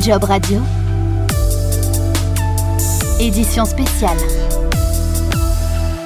Job 0.00 0.24
Radio. 0.24 0.60
Édition 3.20 3.64
spéciale. 3.64 4.16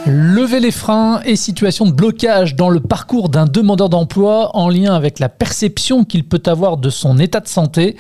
Lever 0.06 0.60
les 0.60 0.70
freins 0.70 1.22
et 1.24 1.36
situation 1.36 1.86
de 1.86 1.92
blocage 1.92 2.54
dans 2.54 2.68
le 2.68 2.80
parcours 2.80 3.30
d'un 3.30 3.46
demandeur 3.46 3.88
d'emploi 3.88 4.54
en 4.54 4.68
lien 4.68 4.94
avec 4.94 5.18
la 5.18 5.30
perception 5.30 6.04
qu'il 6.04 6.28
peut 6.28 6.42
avoir 6.44 6.76
de 6.76 6.90
son 6.90 7.18
état 7.18 7.40
de 7.40 7.48
santé. 7.48 7.96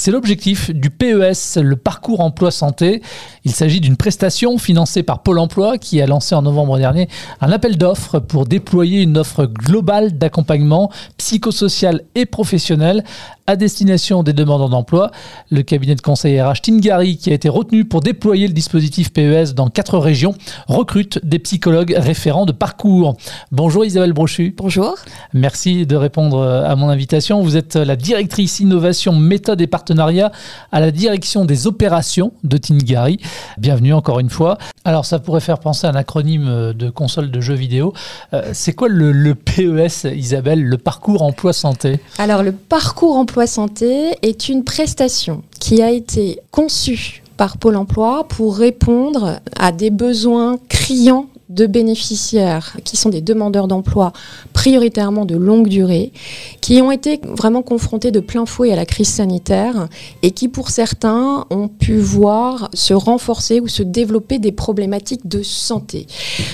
C'est 0.00 0.12
l'objectif 0.12 0.70
du 0.70 0.90
PES, 0.90 1.60
le 1.60 1.74
parcours 1.74 2.20
emploi 2.20 2.52
santé. 2.52 3.02
Il 3.44 3.50
s'agit 3.50 3.80
d'une 3.80 3.96
prestation 3.96 4.56
financée 4.56 5.02
par 5.02 5.24
Pôle 5.24 5.40
emploi 5.40 5.76
qui 5.76 6.00
a 6.00 6.06
lancé 6.06 6.36
en 6.36 6.42
novembre 6.42 6.78
dernier 6.78 7.08
un 7.40 7.50
appel 7.50 7.76
d'offres 7.76 8.20
pour 8.20 8.46
déployer 8.46 9.02
une 9.02 9.18
offre 9.18 9.46
globale 9.46 10.16
d'accompagnement 10.16 10.88
psychosocial 11.16 12.02
et 12.14 12.26
professionnel 12.26 13.02
à 13.48 13.56
destination 13.56 14.22
des 14.22 14.34
demandeurs 14.34 14.68
d'emploi. 14.68 15.10
Le 15.50 15.62
cabinet 15.62 15.96
de 15.96 16.00
conseil 16.00 16.40
RH 16.40 16.60
Tingari, 16.62 17.16
qui 17.16 17.30
a 17.30 17.34
été 17.34 17.48
retenu 17.48 17.84
pour 17.84 18.00
déployer 18.00 18.46
le 18.46 18.52
dispositif 18.52 19.12
PES 19.12 19.54
dans 19.56 19.68
quatre 19.68 19.98
régions, 19.98 20.34
recrute 20.68 21.18
des 21.24 21.40
psychologues 21.40 21.94
référents 21.96 22.46
de 22.46 22.52
parcours. 22.52 23.16
Bonjour 23.50 23.84
Isabelle 23.84 24.12
Brochu. 24.12 24.54
Bonjour. 24.56 24.94
Merci 25.32 25.86
de 25.86 25.96
répondre 25.96 26.40
à 26.40 26.76
mon 26.76 26.88
invitation. 26.88 27.42
Vous 27.42 27.56
êtes 27.56 27.74
la 27.74 27.96
directrice 27.96 28.60
innovation 28.60 29.16
méthode 29.16 29.60
et 29.60 29.66
partenariat 29.66 29.87
à 29.90 30.80
la 30.80 30.90
direction 30.90 31.44
des 31.44 31.66
opérations 31.66 32.32
de 32.44 32.56
Tingari. 32.56 33.18
Bienvenue 33.58 33.92
encore 33.92 34.20
une 34.20 34.30
fois. 34.30 34.58
Alors 34.84 35.04
ça 35.04 35.18
pourrait 35.18 35.40
faire 35.40 35.58
penser 35.58 35.86
à 35.86 35.90
un 35.90 35.94
acronyme 35.94 36.72
de 36.72 36.90
console 36.90 37.30
de 37.30 37.40
jeux 37.40 37.54
vidéo. 37.54 37.92
Euh, 38.32 38.50
c'est 38.52 38.72
quoi 38.72 38.88
le, 38.88 39.12
le 39.12 39.34
PES, 39.34 40.08
Isabelle, 40.14 40.62
le 40.64 40.78
parcours 40.78 41.22
emploi 41.22 41.52
santé? 41.52 42.00
Alors 42.18 42.42
le 42.42 42.52
parcours 42.52 43.16
emploi 43.16 43.46
santé 43.46 44.16
est 44.22 44.48
une 44.48 44.64
prestation 44.64 45.42
qui 45.58 45.82
a 45.82 45.90
été 45.90 46.40
conçue 46.50 47.22
par 47.36 47.56
Pôle 47.56 47.76
Emploi 47.76 48.26
pour 48.28 48.56
répondre 48.56 49.40
à 49.56 49.72
des 49.72 49.90
besoins 49.90 50.58
criants 50.68 51.26
de 51.48 51.66
bénéficiaires 51.66 52.76
qui 52.84 52.96
sont 52.96 53.08
des 53.08 53.20
demandeurs 53.20 53.68
d'emploi 53.68 54.12
prioritairement 54.52 55.24
de 55.24 55.36
longue 55.36 55.68
durée, 55.68 56.12
qui 56.60 56.80
ont 56.82 56.90
été 56.90 57.20
vraiment 57.24 57.62
confrontés 57.62 58.10
de 58.10 58.20
plein 58.20 58.46
fouet 58.46 58.72
à 58.72 58.76
la 58.76 58.86
crise 58.86 59.08
sanitaire 59.08 59.88
et 60.22 60.30
qui 60.32 60.48
pour 60.48 60.70
certains 60.70 61.46
ont 61.50 61.68
pu 61.68 61.96
voir 61.96 62.68
se 62.74 62.94
renforcer 62.94 63.60
ou 63.60 63.68
se 63.68 63.82
développer 63.82 64.38
des 64.38 64.52
problématiques 64.52 65.26
de 65.26 65.42
santé. 65.42 66.06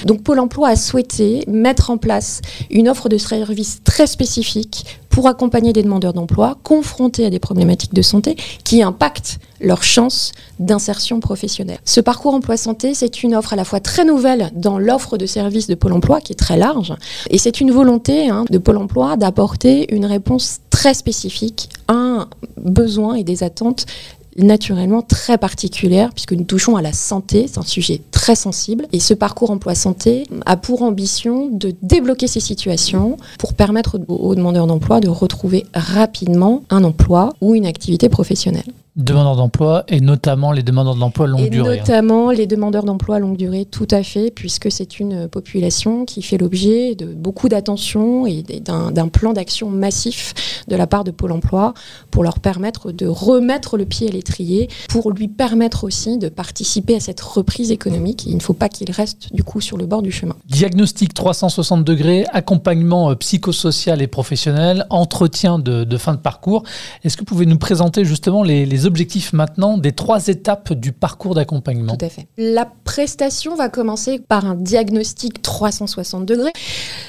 Donc 0.05 0.23
Pôle 0.23 0.39
Emploi 0.39 0.69
a 0.69 0.77
souhaité 0.77 1.45
mettre 1.49 1.91
en 1.91 1.99
place 1.99 2.41
une 2.71 2.89
offre 2.89 3.09
de 3.09 3.19
services 3.19 3.81
très 3.85 4.07
spécifique 4.07 4.85
pour 5.15 5.29
accompagner 5.29 5.73
des 5.73 5.85
demandeurs 5.85 6.13
d'emploi 6.13 6.59
confrontés 6.65 7.25
à 7.25 7.31
des 7.31 7.39
problématiques 7.39 7.95
de 7.95 8.03
santé 8.03 8.35
qui 8.65 8.83
impactent 8.83 9.39
leurs 9.61 9.85
chances 9.85 10.33
d'insertion 10.59 11.21
professionnelle. 11.21 11.79
Ce 11.85 12.01
parcours 12.01 12.35
emploi 12.35 12.57
santé, 12.57 12.95
c'est 12.95 13.23
une 13.23 13.37
offre 13.37 13.53
à 13.53 13.57
la 13.57 13.65
fois 13.65 13.79
très 13.79 14.05
nouvelle 14.05 14.51
dans 14.57 14.77
l'offre 14.77 15.17
de 15.17 15.27
services 15.27 15.69
de 15.69 15.77
Pôle 15.77 15.93
emploi 15.93 16.21
qui 16.21 16.33
est 16.33 16.37
très 16.37 16.57
large 16.57 16.95
et 17.31 17.39
c'est 17.39 17.61
une 17.61 17.71
volonté 17.71 18.29
hein, 18.29 18.45
de 18.51 18.59
Pôle 18.59 18.77
emploi 18.77 19.17
d'apporter 19.17 19.95
une 19.95 20.05
réponse 20.05 20.59
très 20.69 20.95
spécifique 20.95 21.69
à 21.87 21.93
un 21.93 22.29
besoin 22.57 23.15
et 23.15 23.23
des 23.23 23.45
attentes 23.45 23.87
naturellement 24.37 25.03
très 25.03 25.39
particulière 25.39 26.11
puisque 26.13 26.33
nous 26.33 26.45
touchons 26.45 26.77
à 26.77 26.83
la 26.83 26.93
santé, 26.93 27.47
c'est 27.49 27.59
un 27.59 27.63
sujet 27.63 28.01
très 28.11 28.35
sensible. 28.35 28.87
Et 28.93 29.01
ce 29.01 29.15
parcours 29.15 29.51
emploi 29.51 29.75
santé 29.75 30.27
a 30.47 30.57
pour 30.57 30.83
ambition 30.83 31.49
de 31.49 31.75
débloquer 31.83 32.27
ces 32.27 32.41
situations 32.41 33.17
pour 33.39 33.55
permettre 33.55 34.01
aux 34.09 34.35
demandeurs 34.35 34.67
d'emploi 34.67 35.01
de 35.01 35.09
retrouver 35.09 35.65
rapidement 35.75 36.63
un 36.71 36.85
emploi 36.85 37.33
ou 37.41 37.55
une 37.55 37.67
activité 37.67 38.09
professionnelle 38.09 38.65
demandeurs 38.97 39.37
d'emploi 39.37 39.85
et 39.89 40.01
notamment 40.01 40.53
les 40.53 40.63
demandeurs 40.63 40.95
d'emploi 40.95 41.27
longue 41.27 41.47
et 41.47 41.51
durée. 41.51 41.79
Hein. 41.79 41.81
Notamment 41.81 42.31
les 42.31 42.47
demandeurs 42.47 42.85
d'emploi 42.85 43.19
longue 43.19 43.37
durée, 43.37 43.65
tout 43.65 43.89
à 43.91 44.03
fait, 44.03 44.31
puisque 44.31 44.71
c'est 44.71 45.01
une 45.01 45.29
population 45.29 46.05
qui 46.05 46.23
fait 46.23 46.39
l'objet 46.39 46.95
de 46.95 47.07
beaucoup 47.07 47.49
d'attention 47.49 48.27
et 48.27 48.43
d'un 48.43 49.09
plan 49.09 49.33
d'action 49.33 49.69
massif 49.71 50.35
de 50.69 50.77
la 50.77 50.87
part 50.87 51.05
de 51.05 51.11
Pôle 51.11 51.33
emploi 51.33 51.75
pour 52.11 52.23
leur 52.23 52.39
permettre 52.39 52.93
de 52.93 53.07
remettre 53.07 53.77
le 53.77 53.85
pied 53.85 54.09
à 54.09 54.13
l'étrier, 54.13 54.69
pour 54.89 55.11
lui 55.11 55.29
permettre 55.29 55.85
aussi 55.85 56.19
de 56.19 56.29
participer 56.29 56.97
à 56.97 57.01
cette 57.01 57.21
reprise 57.21 57.71
économique. 57.71 58.25
Il 58.27 58.37
ne 58.37 58.41
faut 58.41 58.55
pas 58.55 58.69
qu'il 58.69 58.91
reste 58.91 59.33
du 59.35 59.43
coup 59.43 59.61
sur 59.61 59.77
le 59.77 59.87
bord 59.87 60.03
du 60.03 60.13
chemin. 60.13 60.37
Diagnostic 60.49 61.15
360 61.15 61.85
degrés, 61.85 62.27
accompagnement 62.33 63.11
euh, 63.11 63.15
psychosocial 63.17 64.03
et 64.03 64.07
professionnel, 64.07 64.87
entretien 64.91 65.59
de, 65.59 65.85
de 65.85 65.97
fin 65.97 66.15
de 66.15 66.19
parcours. 66.19 66.63
Est-ce 67.03 67.17
que 67.17 67.23
vous 67.23 67.27
pouvez 67.27 67.47
nous 67.47 67.59
présenter 67.59 68.05
justement 68.05 68.43
les, 68.43 68.67
les 68.67 68.84
objectifs 68.87 69.33
maintenant 69.33 69.79
des 69.79 69.93
trois 69.93 70.29
étapes 70.29 70.73
du 70.73 70.93
parcours 70.93 71.35
d'accompagnement. 71.35 71.97
Tout 71.97 72.05
à 72.05 72.09
fait. 72.09 72.27
La 72.37 72.71
prestation 72.85 73.55
va 73.55 73.69
commencer 73.69 74.19
par 74.19 74.47
un 74.47 74.55
diagnostic 74.55 75.43
360 75.43 76.27
degrés. 76.27 76.53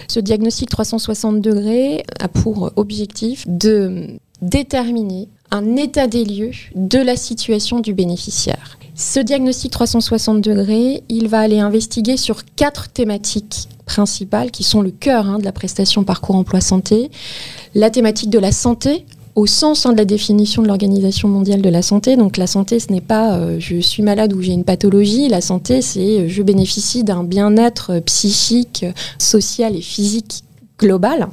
Ce 0.08 0.20
diagnostic 0.20 0.70
360 0.70 1.42
degrés 1.42 2.04
a 2.20 2.28
pour 2.28 2.72
objectif 2.76 3.46
de 3.48 4.18
déterminer 4.42 5.30
un 5.52 5.76
état 5.76 6.08
des 6.08 6.26
lieux 6.26 6.52
de 6.76 7.00
la 7.00 7.16
situation 7.16 7.80
du 7.80 7.94
bénéficiaire. 7.94 8.78
Ce 8.96 9.20
diagnostic 9.20 9.72
360 9.72 10.42
degrés, 10.42 11.04
il 11.10 11.28
va 11.28 11.40
aller 11.40 11.60
investiguer 11.60 12.16
sur 12.16 12.46
quatre 12.56 12.90
thématiques 12.90 13.68
principales 13.86 14.52
qui 14.52 14.64
sont 14.64 14.82
le 14.82 14.92
cœur 14.92 15.28
hein, 15.28 15.38
de 15.38 15.44
la 15.44 15.52
prestation 15.52 16.04
parcours 16.04 16.36
emploi 16.36 16.62
santé. 16.62 17.12
La 17.74 17.90
thématique 17.90 18.30
de 18.30 18.40
la 18.40 18.52
santé, 18.52 19.06
au 19.36 19.46
sens 19.46 19.86
hein, 19.86 19.92
de 19.92 19.98
la 19.98 20.06
définition 20.06 20.62
de 20.62 20.68
l'Organisation 20.68 21.28
mondiale 21.28 21.62
de 21.62 21.70
la 21.70 21.82
santé. 21.82 22.16
Donc 22.16 22.38
la 22.38 22.48
santé, 22.48 22.80
ce 22.80 22.92
n'est 22.92 23.02
pas 23.02 23.36
euh, 23.36 23.58
je 23.60 23.80
suis 23.82 24.02
malade 24.02 24.34
ou 24.34 24.42
j'ai 24.42 24.54
une 24.54 24.64
pathologie. 24.64 25.28
La 25.28 25.42
santé, 25.42 25.82
c'est 25.82 26.22
euh, 26.22 26.28
je 26.28 26.42
bénéficie 26.42 27.04
d'un 27.04 27.24
bien-être 27.24 28.00
psychique, 28.06 28.86
social 29.20 29.76
et 29.76 29.82
physique 29.82 30.45
global. 30.78 31.28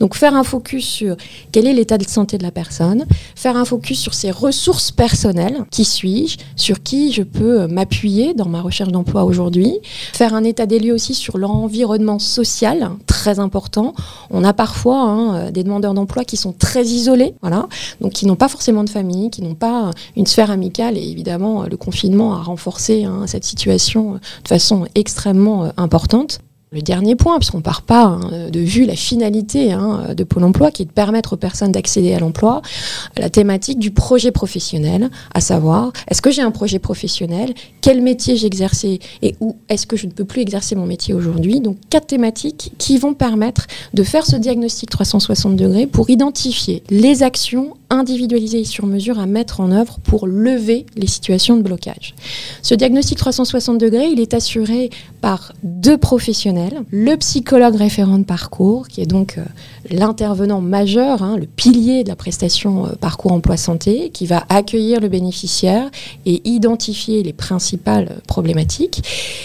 Donc 0.00 0.14
faire 0.14 0.34
un 0.34 0.44
focus 0.44 0.84
sur 0.86 1.16
quel 1.52 1.66
est 1.66 1.72
l'état 1.72 1.98
de 1.98 2.08
santé 2.08 2.38
de 2.38 2.42
la 2.42 2.50
personne, 2.50 3.04
faire 3.34 3.56
un 3.56 3.64
focus 3.64 4.00
sur 4.00 4.14
ses 4.14 4.30
ressources 4.30 4.90
personnelles, 4.90 5.64
qui 5.70 5.84
suis-je, 5.84 6.38
sur 6.56 6.82
qui 6.82 7.12
je 7.12 7.22
peux 7.22 7.62
euh, 7.62 7.68
m'appuyer 7.68 8.34
dans 8.34 8.48
ma 8.48 8.60
recherche 8.60 8.90
d'emploi 8.90 9.24
aujourd'hui, 9.24 9.78
faire 10.12 10.34
un 10.34 10.44
état 10.44 10.66
des 10.66 10.78
lieux 10.78 10.94
aussi 10.94 11.14
sur 11.14 11.38
l'environnement 11.38 12.18
social, 12.18 12.90
très 13.06 13.38
important. 13.38 13.94
On 14.30 14.44
a 14.44 14.52
parfois 14.52 15.00
hein, 15.00 15.34
euh, 15.34 15.50
des 15.50 15.62
demandeurs 15.62 15.94
d'emploi 15.94 16.24
qui 16.24 16.36
sont 16.36 16.52
très 16.52 16.84
isolés, 16.84 17.34
voilà, 17.42 17.68
donc 18.00 18.12
qui 18.12 18.26
n'ont 18.26 18.36
pas 18.36 18.48
forcément 18.48 18.84
de 18.84 18.90
famille, 18.90 19.30
qui 19.30 19.42
n'ont 19.42 19.54
pas 19.54 19.90
une 20.16 20.26
sphère 20.26 20.50
amicale 20.50 20.96
et 20.96 21.02
évidemment 21.02 21.64
le 21.64 21.76
confinement 21.76 22.34
a 22.34 22.42
renforcé 22.42 23.04
hein, 23.04 23.24
cette 23.26 23.44
situation 23.44 24.14
de 24.14 24.48
façon 24.48 24.86
extrêmement 24.94 25.70
importante. 25.76 26.40
Le 26.72 26.82
dernier 26.82 27.14
point, 27.14 27.38
puisqu'on 27.38 27.58
ne 27.58 27.62
part 27.62 27.82
pas 27.82 28.02
hein, 28.02 28.50
de 28.50 28.58
vue 28.58 28.86
la 28.86 28.96
finalité 28.96 29.70
hein, 29.70 30.14
de 30.16 30.24
Pôle 30.24 30.42
emploi, 30.42 30.72
qui 30.72 30.82
est 30.82 30.86
de 30.86 30.90
permettre 30.90 31.34
aux 31.34 31.36
personnes 31.36 31.70
d'accéder 31.70 32.12
à 32.12 32.18
l'emploi, 32.18 32.60
la 33.16 33.30
thématique 33.30 33.78
du 33.78 33.92
projet 33.92 34.32
professionnel, 34.32 35.08
à 35.32 35.40
savoir, 35.40 35.92
est-ce 36.08 36.20
que 36.20 36.32
j'ai 36.32 36.42
un 36.42 36.50
projet 36.50 36.80
professionnel 36.80 37.54
Quel 37.82 38.02
métier 38.02 38.36
j'exerçais 38.36 38.98
et 39.22 39.36
où 39.40 39.54
est-ce 39.68 39.86
que 39.86 39.96
je 39.96 40.06
ne 40.06 40.10
peux 40.10 40.24
plus 40.24 40.40
exercer 40.40 40.74
mon 40.74 40.86
métier 40.86 41.14
aujourd'hui. 41.14 41.60
Donc, 41.60 41.76
quatre 41.88 42.08
thématiques 42.08 42.72
qui 42.78 42.98
vont 42.98 43.14
permettre 43.14 43.68
de 43.94 44.02
faire 44.02 44.26
ce 44.26 44.34
diagnostic 44.34 44.90
360 44.90 45.54
degrés 45.54 45.86
pour 45.86 46.10
identifier 46.10 46.82
les 46.90 47.22
actions 47.22 47.74
individualisées 47.90 48.60
et 48.60 48.64
sur 48.64 48.86
mesure 48.86 49.18
à 49.18 49.26
mettre 49.26 49.60
en 49.60 49.70
œuvre 49.70 49.98
pour 50.02 50.26
lever 50.26 50.86
les 50.96 51.06
situations 51.06 51.56
de 51.56 51.62
blocage. 51.62 52.14
Ce 52.62 52.74
diagnostic 52.74 53.18
360 53.18 53.78
degrés, 53.78 54.08
il 54.08 54.20
est 54.20 54.34
assuré 54.34 54.90
par 55.20 55.52
deux 55.62 55.96
professionnels 55.96 56.84
le 56.90 57.16
psychologue 57.16 57.76
référent 57.76 58.18
de 58.18 58.24
parcours, 58.24 58.88
qui 58.88 59.00
est 59.00 59.06
donc 59.06 59.38
euh, 59.38 59.44
l'intervenant 59.90 60.60
majeur, 60.60 61.22
hein, 61.22 61.36
le 61.36 61.46
pilier 61.46 62.04
de 62.04 62.08
la 62.08 62.16
prestation 62.16 62.86
euh, 62.86 62.90
parcours 63.00 63.32
emploi 63.32 63.56
santé, 63.56 64.10
qui 64.10 64.26
va 64.26 64.44
accueillir 64.48 65.00
le 65.00 65.08
bénéficiaire 65.08 65.90
et 66.24 66.42
identifier 66.48 67.22
les 67.22 67.32
principales 67.32 68.20
problématiques, 68.26 69.02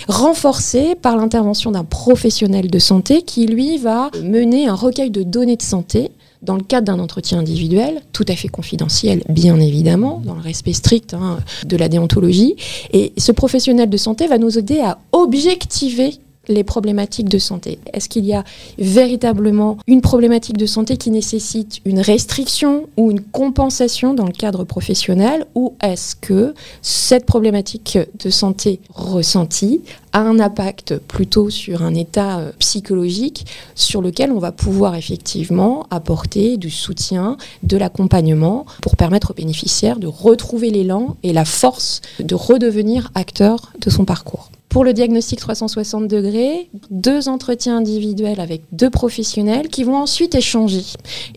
renforcé 0.08 0.96
par 0.96 1.16
l'intervention 1.16 1.72
d'un 1.72 1.84
professionnel 1.84 2.70
de 2.70 2.80
santé 2.80 3.22
qui, 3.22 3.46
lui, 3.46 3.78
va 3.78 4.10
mener 4.24 4.68
un 4.68 4.76
recueil 4.76 5.12
de 5.12 5.24
données 5.24 5.58
de 5.58 5.62
santé 5.62 6.12
dans 6.42 6.56
le 6.56 6.64
cadre 6.64 6.88
d'un 6.88 7.00
entretien 7.00 7.40
individuel, 7.40 8.02
tout 8.14 8.26
à 8.28 8.36
fait 8.36 8.48
confidentiel, 8.48 9.24
bien 9.30 9.60
évidemment, 9.60 10.22
dans 10.26 10.36
le 10.36 10.42
respect 10.42 10.74
strict 10.74 11.14
hein, 11.14 11.40
de 11.66 11.78
la 11.78 11.88
déontologie. 11.88 12.56
Et 12.94 13.14
ce 13.18 13.32
professionnel 13.32 13.90
de 13.90 13.98
santé 13.98 14.28
va 14.28 14.38
nous 14.38 14.58
aider 14.58 14.80
à 14.80 14.98
objectiver 15.12 16.16
les 16.48 16.64
problématiques 16.64 17.30
de 17.30 17.38
santé 17.38 17.80
Est-ce 17.94 18.10
qu'il 18.10 18.26
y 18.26 18.34
a 18.34 18.44
véritablement 18.78 19.78
une 19.88 20.02
problématique 20.02 20.58
de 20.58 20.66
santé 20.66 20.98
qui 20.98 21.12
nécessite 21.12 21.80
une 21.86 22.00
restriction 22.00 22.88
ou 22.98 23.12
une 23.12 23.22
compensation 23.22 24.14
dans 24.14 24.26
le 24.26 24.32
cadre 24.32 24.64
professionnel 24.64 25.46
ou 25.56 25.76
est-ce 25.84 26.16
que 26.16 26.54
cette 26.82 27.26
problématique 27.26 27.98
de 28.24 28.30
santé 28.30 28.80
ressentie 28.94 29.82
a 30.14 30.20
un 30.20 30.40
impact 30.40 30.98
plutôt 30.98 31.50
sur 31.50 31.84
un 31.84 31.96
état 31.96 32.40
euh, 32.40 32.52
psychologique 32.60 33.46
sur 33.76 34.02
lequel 34.02 34.32
on 34.32 34.40
va 34.40 34.52
pouvoir 34.52 34.96
effectivement 34.96 35.88
apporter 35.90 36.58
du 36.58 36.70
soutien, 36.70 37.38
de 37.64 37.78
l'accompagnement 37.78 38.66
pour 38.82 38.98
permettre 38.98 39.32
aux 39.32 39.36
bénéficiaires 39.36 40.00
de 40.00 40.08
retrouver 40.08 40.70
l'élan 40.70 41.16
et 41.24 41.34
la 41.34 41.46
force 41.46 42.02
de 42.20 42.36
redevenir 42.36 43.10
acteur 43.16 43.72
de 43.80 43.90
son 43.90 44.06
parcours. 44.06 44.51
Pour 44.72 44.86
le 44.86 44.94
diagnostic 44.94 45.38
360 45.38 46.08
degrés, 46.08 46.70
deux 46.90 47.28
entretiens 47.28 47.76
individuels 47.76 48.40
avec 48.40 48.62
deux 48.72 48.90
professionnels 48.90 49.68
qui 49.68 49.84
vont 49.84 49.98
ensuite 49.98 50.34
échanger 50.34 50.84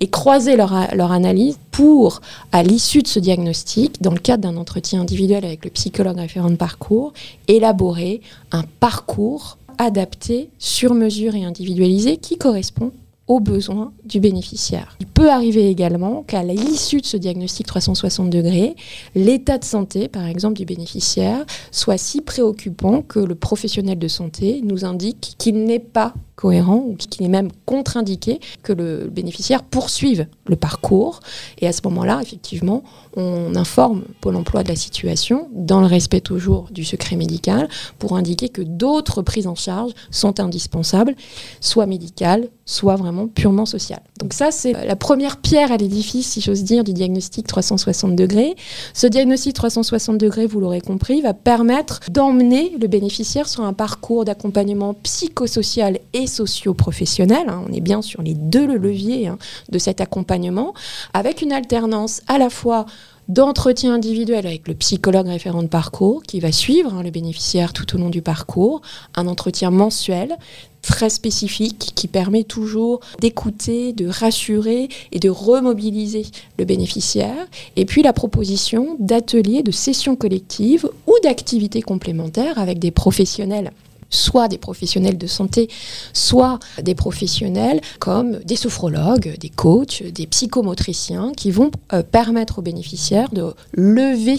et 0.00 0.06
croiser 0.08 0.54
leur, 0.54 0.72
analyse 1.10 1.58
pour, 1.72 2.20
à 2.52 2.62
l'issue 2.62 3.02
de 3.02 3.08
ce 3.08 3.18
diagnostic, 3.18 4.00
dans 4.00 4.12
le 4.12 4.20
cadre 4.20 4.44
d'un 4.44 4.56
entretien 4.56 5.00
individuel 5.00 5.44
avec 5.44 5.64
le 5.64 5.72
psychologue 5.72 6.18
référent 6.18 6.48
de 6.48 6.54
parcours, 6.54 7.12
élaborer 7.48 8.20
un 8.52 8.62
parcours 8.78 9.58
adapté, 9.78 10.48
sur 10.60 10.94
mesure 10.94 11.34
et 11.34 11.42
individualisé 11.42 12.18
qui 12.18 12.38
correspond 12.38 12.92
aux 13.26 13.40
besoins 13.40 13.92
du 14.04 14.20
bénéficiaire. 14.20 14.96
Il 15.00 15.06
peut 15.06 15.30
arriver 15.30 15.68
également 15.68 16.22
qu'à 16.22 16.42
l'issue 16.42 17.00
de 17.00 17.06
ce 17.06 17.16
diagnostic 17.16 17.66
360 17.66 18.28
degrés, 18.28 18.76
l'état 19.14 19.58
de 19.58 19.64
santé, 19.64 20.08
par 20.08 20.26
exemple, 20.26 20.56
du 20.56 20.64
bénéficiaire 20.64 21.44
soit 21.70 21.96
si 21.96 22.20
préoccupant 22.20 23.02
que 23.02 23.18
le 23.18 23.34
professionnel 23.34 23.98
de 23.98 24.08
santé 24.08 24.60
nous 24.62 24.84
indique 24.84 25.36
qu'il 25.38 25.64
n'est 25.64 25.78
pas 25.78 26.14
cohérent 26.36 26.84
ou 26.86 26.96
qu'il 26.96 27.24
est 27.24 27.28
même 27.28 27.50
contre-indiqué 27.64 28.40
que 28.62 28.72
le 28.72 29.08
bénéficiaire 29.08 29.62
poursuive 29.62 30.26
le 30.46 30.56
parcours. 30.56 31.20
Et 31.60 31.66
à 31.68 31.72
ce 31.72 31.80
moment-là, 31.84 32.20
effectivement, 32.22 32.82
on 33.16 33.54
informe 33.54 34.02
Pôle 34.20 34.36
emploi 34.36 34.64
de 34.64 34.68
la 34.68 34.76
situation, 34.76 35.48
dans 35.52 35.80
le 35.80 35.86
respect 35.86 36.20
toujours 36.20 36.68
du 36.70 36.84
secret 36.84 37.16
médical, 37.16 37.68
pour 37.98 38.16
indiquer 38.16 38.48
que 38.48 38.62
d'autres 38.62 39.22
prises 39.22 39.46
en 39.46 39.54
charge 39.54 39.92
sont 40.10 40.40
indispensables, 40.40 41.14
soit 41.60 41.86
médicales, 41.86 42.48
soit 42.64 42.96
vraiment 42.96 43.13
purement 43.26 43.66
sociales. 43.66 44.02
Donc 44.18 44.32
ça, 44.32 44.50
c'est 44.50 44.72
la 44.72 44.96
première 44.96 45.38
pierre 45.38 45.72
à 45.72 45.76
l'édifice, 45.76 46.28
si 46.28 46.40
j'ose 46.40 46.62
dire, 46.62 46.84
du 46.84 46.92
diagnostic 46.92 47.46
360 47.46 48.14
degrés. 48.14 48.54
Ce 48.92 49.06
diagnostic 49.06 49.54
360 49.54 50.18
degrés, 50.18 50.46
vous 50.46 50.60
l'aurez 50.60 50.80
compris, 50.80 51.20
va 51.20 51.34
permettre 51.34 52.00
d'emmener 52.10 52.76
le 52.80 52.86
bénéficiaire 52.86 53.48
sur 53.48 53.64
un 53.64 53.72
parcours 53.72 54.24
d'accompagnement 54.24 54.94
psychosocial 54.94 55.98
et 56.12 56.26
socio-professionnel. 56.26 57.48
Hein. 57.48 57.64
On 57.68 57.72
est 57.72 57.80
bien 57.80 58.02
sur 58.02 58.22
les 58.22 58.34
deux 58.34 58.66
leviers 58.66 59.28
hein, 59.28 59.38
de 59.70 59.78
cet 59.78 60.00
accompagnement, 60.00 60.74
avec 61.12 61.42
une 61.42 61.52
alternance 61.52 62.22
à 62.26 62.38
la 62.38 62.50
fois 62.50 62.86
d'entretien 63.28 63.94
individuel 63.94 64.46
avec 64.46 64.68
le 64.68 64.74
psychologue 64.74 65.28
référent 65.28 65.62
de 65.62 65.68
parcours 65.68 66.22
qui 66.22 66.40
va 66.40 66.52
suivre 66.52 66.92
hein, 66.92 67.02
le 67.02 67.10
bénéficiaire 67.10 67.72
tout 67.72 67.94
au 67.94 67.98
long 67.98 68.10
du 68.10 68.22
parcours, 68.22 68.82
un 69.14 69.26
entretien 69.26 69.70
mensuel 69.70 70.36
très 70.84 71.10
spécifique 71.10 71.92
qui 71.94 72.08
permet 72.08 72.44
toujours 72.44 73.00
d'écouter, 73.20 73.92
de 73.92 74.06
rassurer 74.06 74.88
et 75.12 75.18
de 75.18 75.30
remobiliser 75.30 76.26
le 76.58 76.64
bénéficiaire. 76.64 77.46
Et 77.76 77.84
puis 77.84 78.02
la 78.02 78.12
proposition 78.12 78.96
d'ateliers, 78.98 79.62
de 79.62 79.70
sessions 79.72 80.16
collectives 80.16 80.88
ou 81.06 81.14
d'activités 81.22 81.82
complémentaires 81.82 82.58
avec 82.58 82.78
des 82.78 82.90
professionnels 82.90 83.72
soit 84.10 84.48
des 84.48 84.58
professionnels 84.58 85.18
de 85.18 85.26
santé, 85.26 85.68
soit 86.12 86.58
des 86.82 86.94
professionnels 86.94 87.80
comme 87.98 88.38
des 88.44 88.56
sophrologues, 88.56 89.36
des 89.38 89.48
coachs, 89.48 90.02
des 90.02 90.26
psychomotriciens 90.26 91.32
qui 91.36 91.50
vont 91.50 91.70
euh, 91.92 92.02
permettre 92.02 92.58
aux 92.58 92.62
bénéficiaires 92.62 93.30
de 93.30 93.54
lever 93.72 94.38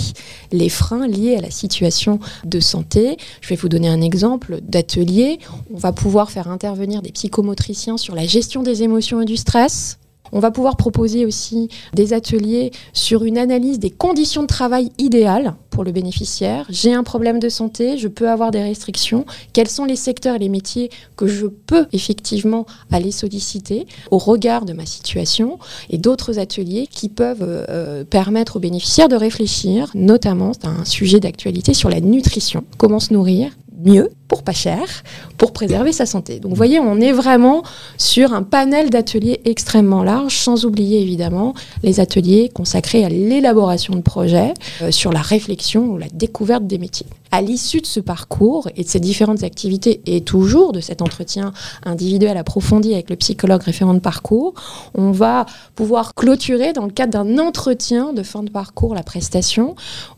les 0.52 0.70
freins 0.70 1.08
liés 1.08 1.36
à 1.38 1.42
la 1.42 1.52
situation 1.52 2.20
de 2.46 2.60
santé. 2.60 3.18
Je 3.42 3.50
vais 3.50 3.56
vous 3.56 3.70
donner 3.70 3.90
un 3.90 4.02
exemple 4.02 4.60
d'atelier. 4.62 5.40
On 5.74 5.78
va 5.78 5.92
pouvoir 5.92 6.32
faire 6.32 6.50
intervenir 6.50 7.02
des 7.02 7.12
psychomotriciens 7.12 7.98
sur 7.98 8.16
la 8.16 8.26
gestion 8.26 8.64
des 8.64 8.84
émotions 8.84 9.22
et 9.22 9.26
du 9.26 9.38
stress, 9.38 9.98
on 10.36 10.40
va 10.40 10.52
pouvoir 10.52 10.76
proposer 10.76 11.26
aussi 11.26 11.70
des 11.94 12.12
ateliers 12.12 12.72
sur 12.92 13.24
une 13.24 13.38
analyse 13.38 13.80
des 13.80 13.90
conditions 13.90 14.42
de 14.42 14.48
travail 14.48 14.92
idéales 14.98 15.56
pour 15.70 15.86
le 15.86 15.94
bénéficiaire. 15.94 16.66
J'ai 16.70 16.94
un 16.94 17.04
problème 17.04 17.40
de 17.40 17.48
santé, 17.48 17.98
je 17.98 18.10
peux 18.10 18.30
avoir 18.30 18.52
des 18.52 18.62
restrictions. 18.62 19.26
Quels 19.54 19.70
sont 19.70 19.86
les 19.86 19.96
secteurs 19.96 20.36
et 20.36 20.40
les 20.40 20.50
métiers 20.50 20.90
que 21.16 21.26
je 21.26 21.48
peux 21.48 21.88
effectivement 21.94 22.66
aller 22.92 23.12
solliciter 23.12 23.88
au 24.12 24.18
regard 24.18 24.66
de 24.66 24.74
ma 24.74 24.86
situation 24.86 25.58
et 25.90 25.98
d'autres 25.98 26.38
ateliers 26.38 26.88
qui 26.92 27.08
peuvent 27.08 27.38
euh, 27.42 28.04
permettre 28.04 28.58
aux 28.58 28.60
bénéficiaires 28.60 29.10
de 29.10 29.16
réfléchir, 29.16 29.90
notamment, 29.96 30.52
c'est 30.52 30.68
un 30.68 30.84
sujet 30.84 31.22
d'actualité 31.22 31.74
sur 31.74 31.90
la 31.90 32.02
nutrition. 32.02 32.66
Comment 32.78 33.00
se 33.00 33.14
nourrir 33.14 33.52
mieux 33.84 34.10
pour 34.28 34.44
pas 34.44 34.54
cher, 34.54 35.04
pour 35.38 35.54
préserver 35.54 35.92
sa 35.92 36.06
santé. 36.06 36.40
Donc 36.40 36.52
vous 36.52 36.58
voyez, 36.58 36.80
on 36.80 37.00
est 37.00 37.12
vraiment 37.12 37.64
sur 37.98 38.34
un 38.34 38.44
panel 38.44 38.90
d'ateliers 38.90 39.42
extrêmement 39.46 40.04
large, 40.04 40.38
sans 40.38 40.66
oublier 40.66 41.00
évidemment 41.02 41.54
les 41.84 42.00
ateliers 42.00 42.50
consacrés 42.54 43.06
à 43.06 43.10
l'élaboration 43.10 43.96
de 43.96 44.02
projets, 44.02 44.54
euh, 44.82 44.92
sur 44.92 45.12
la 45.12 45.22
réflexion 45.22 45.86
ou 45.86 45.98
la 45.98 46.08
découverte 46.12 46.66
des 46.66 46.78
métiers. 46.78 47.06
À 47.32 47.42
l'issue 47.42 47.82
de 47.82 47.86
ce 47.86 48.00
parcours 48.00 48.70
et 48.76 48.84
de 48.84 48.90
ces 48.90 49.00
différentes 49.00 49.44
activités, 49.44 50.02
et 50.06 50.22
toujours 50.22 50.72
de 50.72 50.80
cet 50.80 51.02
entretien 51.02 51.54
individuel 51.84 52.38
approfondi 52.38 52.94
avec 52.94 53.10
le 53.10 53.16
psychologue 53.18 53.62
référent 53.62 53.94
de 53.94 54.00
parcours, 54.00 54.54
on 54.96 55.12
va 55.12 55.46
pouvoir 55.76 56.16
clôturer 56.16 56.74
dans 56.74 56.86
le 56.86 56.92
cadre 56.92 57.14
d'un 57.14 57.38
entretien 57.38 58.14
de 58.14 58.24
fin 58.24 58.44
de 58.44 58.50
parcours 58.50 58.96
la 58.96 59.04
prestation 59.04 59.76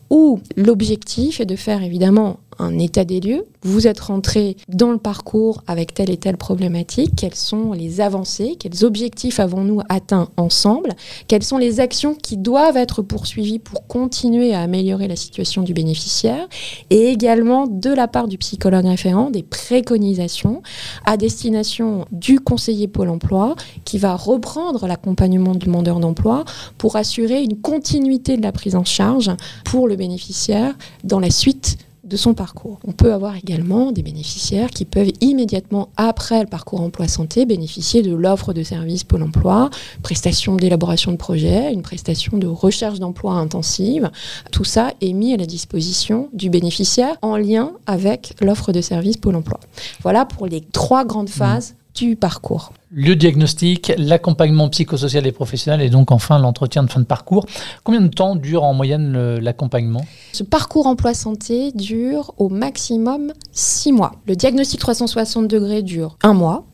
où 0.09 0.39
l'objectif 0.55 1.41
est 1.41 1.45
de 1.45 1.55
faire 1.55 1.83
évidemment 1.83 2.37
un 2.59 2.77
état 2.79 3.05
des 3.05 3.19
lieux. 3.19 3.45
Vous 3.61 3.87
êtes 3.87 3.99
rentré 3.99 4.57
dans 4.69 4.91
le 4.91 4.97
parcours 4.97 5.63
avec 5.67 5.93
telle 5.93 6.09
et 6.09 6.17
telle 6.17 6.37
problématique. 6.37 7.11
Quelles 7.15 7.35
sont 7.35 7.73
les 7.73 8.01
avancées? 8.01 8.55
Quels 8.59 8.85
objectifs 8.85 9.39
avons-nous 9.39 9.81
atteints 9.89 10.29
ensemble? 10.37 10.89
Quelles 11.27 11.43
sont 11.43 11.57
les 11.57 11.79
actions 11.79 12.15
qui 12.15 12.37
doivent 12.37 12.77
être 12.77 13.01
poursuivies 13.01 13.59
pour 13.59 13.87
continuer 13.87 14.53
à 14.53 14.61
améliorer 14.61 15.07
la 15.07 15.15
situation 15.15 15.63
du 15.63 15.73
bénéficiaire? 15.73 16.47
Et 16.89 17.07
également, 17.09 17.67
de 17.67 17.89
la 17.89 18.07
part 18.07 18.27
du 18.27 18.37
psychologue 18.37 18.85
référent, 18.85 19.29
des 19.29 19.43
préconisations 19.43 20.61
à 21.05 21.17
destination 21.17 22.05
du 22.11 22.39
conseiller 22.39 22.87
Pôle 22.87 23.09
emploi 23.09 23.55
qui 23.85 23.97
va 23.97 24.15
reprendre 24.15 24.87
l'accompagnement 24.87 25.53
du 25.53 25.67
demandeur 25.67 25.99
d'emploi 25.99 26.45
pour 26.77 26.95
assurer 26.95 27.43
une 27.43 27.59
continuité 27.59 28.37
de 28.37 28.41
la 28.41 28.51
prise 28.51 28.75
en 28.75 28.83
charge 28.83 29.31
pour 29.65 29.87
le 29.87 29.95
bénéficiaire 29.95 30.75
dans 31.03 31.19
la 31.19 31.29
suite 31.29 31.77
de 32.07 32.17
son 32.17 32.33
parcours. 32.33 32.79
On 32.87 32.91
peut 32.91 33.13
avoir 33.13 33.35
également 33.35 33.91
des 33.91 34.01
bénéficiaires 34.01 34.69
qui 34.69 34.85
peuvent 34.85 35.11
immédiatement 35.21 35.89
après 35.97 36.41
le 36.41 36.47
parcours 36.47 36.81
emploi 36.81 37.07
santé 37.07 37.45
bénéficier 37.45 38.01
de 38.01 38.13
l'offre 38.13 38.53
de 38.53 38.63
services 38.63 39.03
Pôle 39.03 39.23
emploi, 39.23 39.69
prestation 40.03 40.55
d'élaboration 40.55 41.11
de 41.11 41.17
projet, 41.17 41.73
une 41.73 41.81
prestation 41.81 42.37
de 42.37 42.47
recherche 42.47 42.99
d'emploi 42.99 43.33
intensive. 43.33 44.09
Tout 44.51 44.63
ça 44.63 44.93
est 45.01 45.13
mis 45.13 45.33
à 45.33 45.37
la 45.37 45.45
disposition 45.45 46.29
du 46.33 46.49
bénéficiaire 46.49 47.17
en 47.21 47.37
lien 47.37 47.73
avec 47.85 48.33
l'offre 48.41 48.71
de 48.71 48.81
services 48.81 49.17
Pôle 49.17 49.35
emploi. 49.35 49.59
Voilà 50.01 50.25
pour 50.25 50.47
les 50.47 50.61
trois 50.61 51.05
grandes 51.05 51.29
phases 51.29 51.75
du 51.97 52.15
parcours 52.15 52.71
le 52.89 53.15
diagnostic, 53.15 53.91
l'accompagnement 53.97 54.69
psychosocial 54.69 55.27
et 55.27 55.33
professionnel 55.33 55.81
et 55.81 55.89
donc 55.89 56.11
enfin 56.11 56.39
l'entretien 56.39 56.83
de 56.83 56.89
fin 56.89 57.01
de 57.01 57.05
parcours. 57.05 57.45
Combien 57.83 57.99
de 57.99 58.07
temps 58.07 58.37
dure 58.37 58.63
en 58.63 58.73
moyenne 58.73 59.37
l'accompagnement? 59.39 60.05
Ce 60.31 60.43
parcours 60.43 60.87
emploi 60.87 61.13
santé 61.13 61.71
dure 61.73 62.33
au 62.37 62.47
maximum 62.47 63.33
six 63.51 63.91
mois. 63.91 64.13
Le 64.25 64.37
diagnostic 64.37 64.79
360 64.79 65.47
degrés 65.47 65.81
dure 65.81 66.17
un 66.23 66.33
mois 66.33 66.65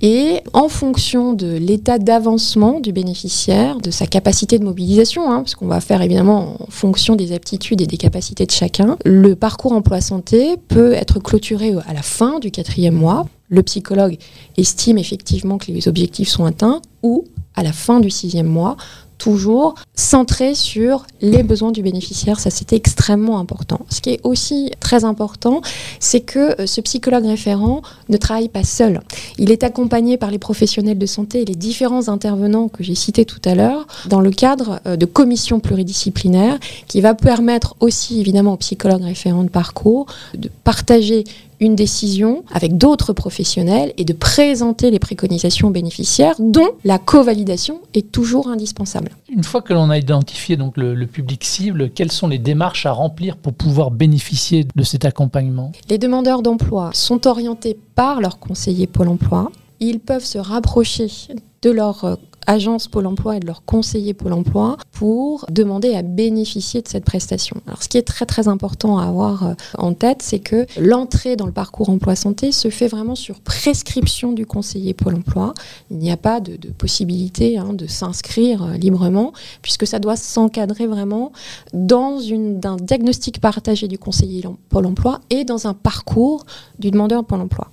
et 0.00 0.40
en 0.54 0.68
fonction 0.68 1.34
de 1.34 1.52
l'état 1.52 1.98
d'avancement 1.98 2.80
du 2.80 2.92
bénéficiaire, 2.92 3.78
de 3.78 3.92
sa 3.92 4.06
capacité 4.06 4.58
de 4.58 4.64
mobilisation, 4.64 5.30
hein, 5.30 5.38
parce 5.38 5.54
qu'on 5.54 5.68
va 5.68 5.80
faire 5.80 6.02
évidemment 6.02 6.56
en 6.60 6.70
fonction 6.70 7.14
des 7.14 7.32
aptitudes 7.32 7.80
et 7.80 7.86
des 7.86 7.98
capacités 7.98 8.46
de 8.46 8.50
chacun, 8.50 8.96
le 9.04 9.36
parcours 9.36 9.72
emploi 9.72 10.00
santé 10.00 10.56
peut 10.68 10.94
être 10.94 11.20
clôturé 11.20 11.74
à 11.86 11.92
la 11.92 12.02
fin 12.02 12.40
du 12.40 12.50
quatrième 12.50 12.94
mois 12.94 13.26
le 13.50 13.62
psychologue 13.62 14.16
estime 14.56 14.96
effectivement 14.96 15.58
que 15.58 15.70
les 15.70 15.88
objectifs 15.88 16.28
sont 16.28 16.46
atteints 16.46 16.80
ou 17.02 17.24
à 17.54 17.62
la 17.62 17.72
fin 17.72 18.00
du 18.00 18.10
sixième 18.10 18.46
mois, 18.46 18.76
toujours 19.20 19.74
centré 19.94 20.54
sur 20.54 21.04
les 21.20 21.42
besoins 21.42 21.72
du 21.72 21.82
bénéficiaire. 21.82 22.40
Ça, 22.40 22.48
c'était 22.50 22.76
extrêmement 22.76 23.38
important. 23.38 23.80
Ce 23.90 24.00
qui 24.00 24.10
est 24.10 24.20
aussi 24.24 24.70
très 24.80 25.04
important, 25.04 25.60
c'est 26.00 26.20
que 26.20 26.60
euh, 26.60 26.66
ce 26.66 26.80
psychologue 26.80 27.26
référent 27.26 27.82
ne 28.08 28.16
travaille 28.16 28.48
pas 28.48 28.64
seul. 28.64 29.02
Il 29.36 29.50
est 29.50 29.62
accompagné 29.62 30.16
par 30.16 30.30
les 30.30 30.38
professionnels 30.38 30.98
de 30.98 31.06
santé 31.06 31.42
et 31.42 31.44
les 31.44 31.54
différents 31.54 32.08
intervenants 32.08 32.68
que 32.68 32.82
j'ai 32.82 32.94
cités 32.94 33.26
tout 33.26 33.42
à 33.44 33.54
l'heure 33.54 33.86
dans 34.08 34.20
le 34.20 34.30
cadre 34.30 34.80
euh, 34.86 34.96
de 34.96 35.04
commissions 35.04 35.60
pluridisciplinaires 35.60 36.58
qui 36.88 37.02
va 37.02 37.14
permettre 37.14 37.76
aussi, 37.80 38.20
évidemment, 38.20 38.54
au 38.54 38.58
psychologue 38.58 39.02
référent 39.02 39.44
de 39.44 39.50
parcours 39.50 40.06
de 40.34 40.50
partager 40.64 41.24
une 41.60 41.76
décision 41.76 42.42
avec 42.52 42.76
d'autres 42.76 43.12
professionnels 43.12 43.92
et 43.96 44.04
de 44.04 44.12
présenter 44.12 44.90
les 44.90 44.98
préconisations 44.98 45.68
aux 45.68 45.72
bénéficiaires 45.72 46.34
dont 46.38 46.70
la 46.84 46.98
co-validation 46.98 47.80
est 47.94 48.10
toujours 48.10 48.48
indispensable. 48.48 49.10
Une 49.28 49.44
fois 49.44 49.60
que 49.60 49.72
l'on 49.72 49.90
a 49.90 49.98
identifié 49.98 50.56
donc 50.56 50.76
le, 50.76 50.94
le, 50.94 51.06
public 51.06 51.44
cible, 51.44 51.90
quelles 51.90 52.12
sont 52.12 52.28
les 52.28 52.38
démarches 52.38 52.86
à 52.86 52.92
remplir 52.92 53.36
pour 53.36 53.52
pouvoir 53.52 53.90
bénéficier 53.90 54.66
de 54.74 54.82
cet 54.82 55.04
accompagnement? 55.04 55.72
Les 55.88 55.98
demandeurs 55.98 56.42
d'emploi 56.42 56.90
sont 56.94 57.26
orientés 57.26 57.78
par 57.94 58.20
leur 58.20 58.38
conseiller 58.38 58.86
Pôle 58.86 59.08
emploi. 59.08 59.50
Ils 59.80 60.00
peuvent 60.00 60.24
se 60.24 60.38
rapprocher 60.38 61.08
de 61.62 61.70
leur 61.70 62.04
euh, 62.04 62.16
agence 62.46 62.88
Pôle 62.88 63.06
emploi 63.06 63.36
et 63.36 63.40
de 63.40 63.46
leur 63.46 63.64
conseiller 63.64 64.14
Pôle 64.14 64.32
emploi 64.32 64.76
pour 64.92 65.46
demander 65.50 65.94
à 65.94 66.02
bénéficier 66.02 66.82
de 66.82 66.88
cette 66.88 67.04
prestation. 67.04 67.56
Alors 67.66 67.82
ce 67.82 67.88
qui 67.88 67.98
est 67.98 68.02
très 68.02 68.26
très 68.26 68.48
important 68.48 68.98
à 68.98 69.06
avoir 69.06 69.46
euh, 69.46 69.54
en 69.78 69.94
tête, 69.94 70.22
c'est 70.22 70.38
que 70.38 70.66
l'entrée 70.78 71.36
dans 71.36 71.46
le 71.46 71.52
parcours 71.52 71.90
emploi 71.90 72.16
santé 72.16 72.52
se 72.52 72.70
fait 72.70 72.88
vraiment 72.88 73.14
sur 73.14 73.40
prescription 73.40 74.32
du 74.32 74.46
conseiller 74.46 74.94
Pôle 74.94 75.14
emploi. 75.14 75.54
Il 75.90 75.98
n'y 75.98 76.10
a 76.10 76.16
pas 76.16 76.40
de, 76.40 76.56
possibilité 76.72 77.58
hein, 77.58 77.72
de 77.72 77.86
s'inscrire 77.86 78.64
euh, 78.64 78.72
librement 78.74 79.32
puisque 79.62 79.86
ça 79.86 79.98
doit 79.98 80.16
s'encadrer 80.16 80.86
vraiment 80.86 81.32
dans 81.72 82.18
un 82.64 82.76
diagnostic 82.76 83.40
partagé 83.40 83.88
du 83.88 83.98
conseiller 83.98 84.44
Pôle 84.68 84.86
emploi 84.86 85.20
et 85.30 85.44
dans 85.44 85.66
un 85.66 85.74
parcours 85.74 86.44
du 86.78 86.90
demandeur 86.90 87.24
Pôle 87.24 87.40
emploi. 87.40 87.70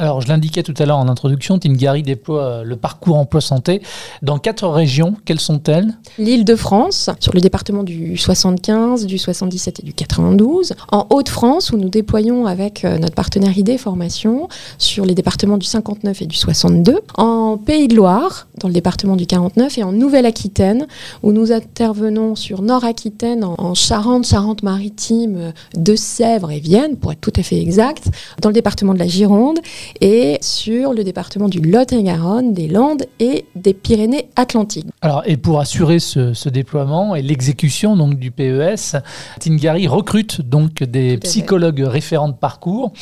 Alors, 0.00 0.22
je 0.22 0.28
l'indiquais 0.28 0.62
tout 0.62 0.72
à 0.78 0.86
l'heure 0.86 0.96
en 0.96 1.08
introduction, 1.08 1.58
Tingari 1.58 2.02
déploie 2.02 2.42
euh, 2.42 2.62
le 2.64 2.76
parcours 2.76 3.18
emploi 3.18 3.42
santé 3.42 3.82
dans 4.22 4.38
quatre 4.38 4.66
régions. 4.66 5.14
Quelles 5.26 5.40
sont-elles? 5.40 5.92
L'île 6.16 6.46
de 6.46 6.56
France, 6.56 7.10
sur 7.20 7.34
le 7.34 7.40
département 7.42 7.82
du 7.82 8.16
75, 8.16 9.04
du 9.04 9.18
77 9.18 9.80
et 9.80 9.82
du 9.82 9.92
92. 9.92 10.72
En 10.90 11.06
Haute-France, 11.10 11.70
où 11.72 11.76
nous 11.76 11.90
déployons 11.90 12.46
avec 12.46 12.86
euh, 12.86 12.96
notre 12.96 13.14
partenaire 13.14 13.58
ID 13.58 13.76
Formation 13.76 14.48
sur 14.78 15.04
les 15.04 15.14
départements 15.14 15.58
du 15.58 15.66
59 15.66 16.22
et 16.22 16.26
du 16.26 16.34
62. 16.34 17.00
En 17.18 17.58
Pays 17.58 17.86
de 17.86 17.94
Loire, 17.94 18.46
dans 18.58 18.68
le 18.68 18.74
département 18.74 19.16
du 19.16 19.26
49. 19.26 19.76
Et 19.76 19.82
en 19.82 19.92
Nouvelle-Aquitaine, 19.92 20.86
où 21.22 21.32
nous 21.32 21.52
intervenons 21.52 22.36
sur 22.36 22.62
Nord-Aquitaine, 22.62 23.44
en 23.44 23.74
Charente, 23.74 24.24
Charente-Maritime, 24.24 25.52
De-Sèvres 25.74 26.52
et 26.52 26.60
Vienne, 26.60 26.96
pour 26.96 27.12
être 27.12 27.20
tout 27.20 27.34
à 27.36 27.42
fait 27.42 27.60
exact, 27.60 28.08
dans 28.40 28.48
le 28.48 28.54
département 28.54 28.94
de 28.94 28.98
la 28.98 29.06
Gironde 29.06 29.58
et 30.00 30.38
sur 30.40 30.92
le 30.92 31.04
département 31.04 31.48
du 31.48 31.60
Lot-et-Garonne, 31.60 32.52
des 32.52 32.68
Landes 32.68 33.04
et 33.18 33.44
des 33.56 33.74
Pyrénées-Atlantiques. 33.74 34.86
Alors, 35.02 35.22
et 35.26 35.36
pour 35.36 35.60
assurer 35.60 35.98
ce, 35.98 36.34
ce 36.34 36.48
déploiement 36.48 37.14
et 37.14 37.22
l'exécution 37.22 37.96
donc 37.96 38.18
du 38.18 38.30
PES, 38.30 38.96
Tingari 39.38 39.88
recrute 39.88 40.40
donc 40.40 40.82
des 40.82 41.18
psychologues 41.18 41.80
référents 41.80 42.28
de 42.28 42.34
parcours. 42.34 42.92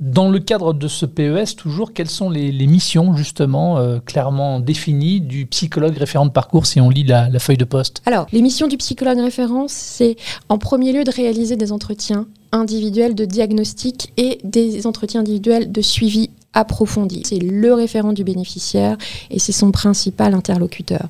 Dans 0.00 0.30
le 0.30 0.38
cadre 0.38 0.72
de 0.72 0.88
ce 0.88 1.06
PES, 1.06 1.56
toujours, 1.56 1.92
quelles 1.92 2.10
sont 2.10 2.30
les, 2.30 2.52
les 2.52 2.66
missions 2.66 3.16
justement 3.16 3.78
euh, 3.78 3.98
clairement 3.98 4.60
définies 4.60 5.20
du 5.20 5.46
psychologue 5.46 5.96
référent 5.96 6.26
de 6.26 6.30
parcours 6.30 6.66
si 6.66 6.80
on 6.80 6.90
lit 6.90 7.04
la, 7.04 7.28
la 7.28 7.38
feuille 7.38 7.56
de 7.56 7.64
poste? 7.64 8.02
Alors, 8.06 8.26
les 8.32 8.42
missions 8.42 8.68
du 8.68 8.76
psychologue 8.76 9.18
référent, 9.18 9.66
c'est 9.68 10.16
en 10.48 10.58
premier 10.58 10.92
lieu 10.92 11.04
de 11.04 11.10
réaliser 11.10 11.56
des 11.56 11.72
entretiens 11.72 12.26
individuels 12.52 13.14
de 13.14 13.24
diagnostic 13.24 14.12
et 14.16 14.38
des 14.44 14.86
entretiens 14.86 15.20
individuels 15.20 15.70
de 15.70 15.82
suivi 15.82 16.30
approfondi. 16.54 17.22
C'est 17.24 17.38
le 17.38 17.72
référent 17.74 18.12
du 18.12 18.24
bénéficiaire 18.24 18.96
et 19.30 19.38
c'est 19.38 19.52
son 19.52 19.70
principal 19.70 20.34
interlocuteur. 20.34 21.08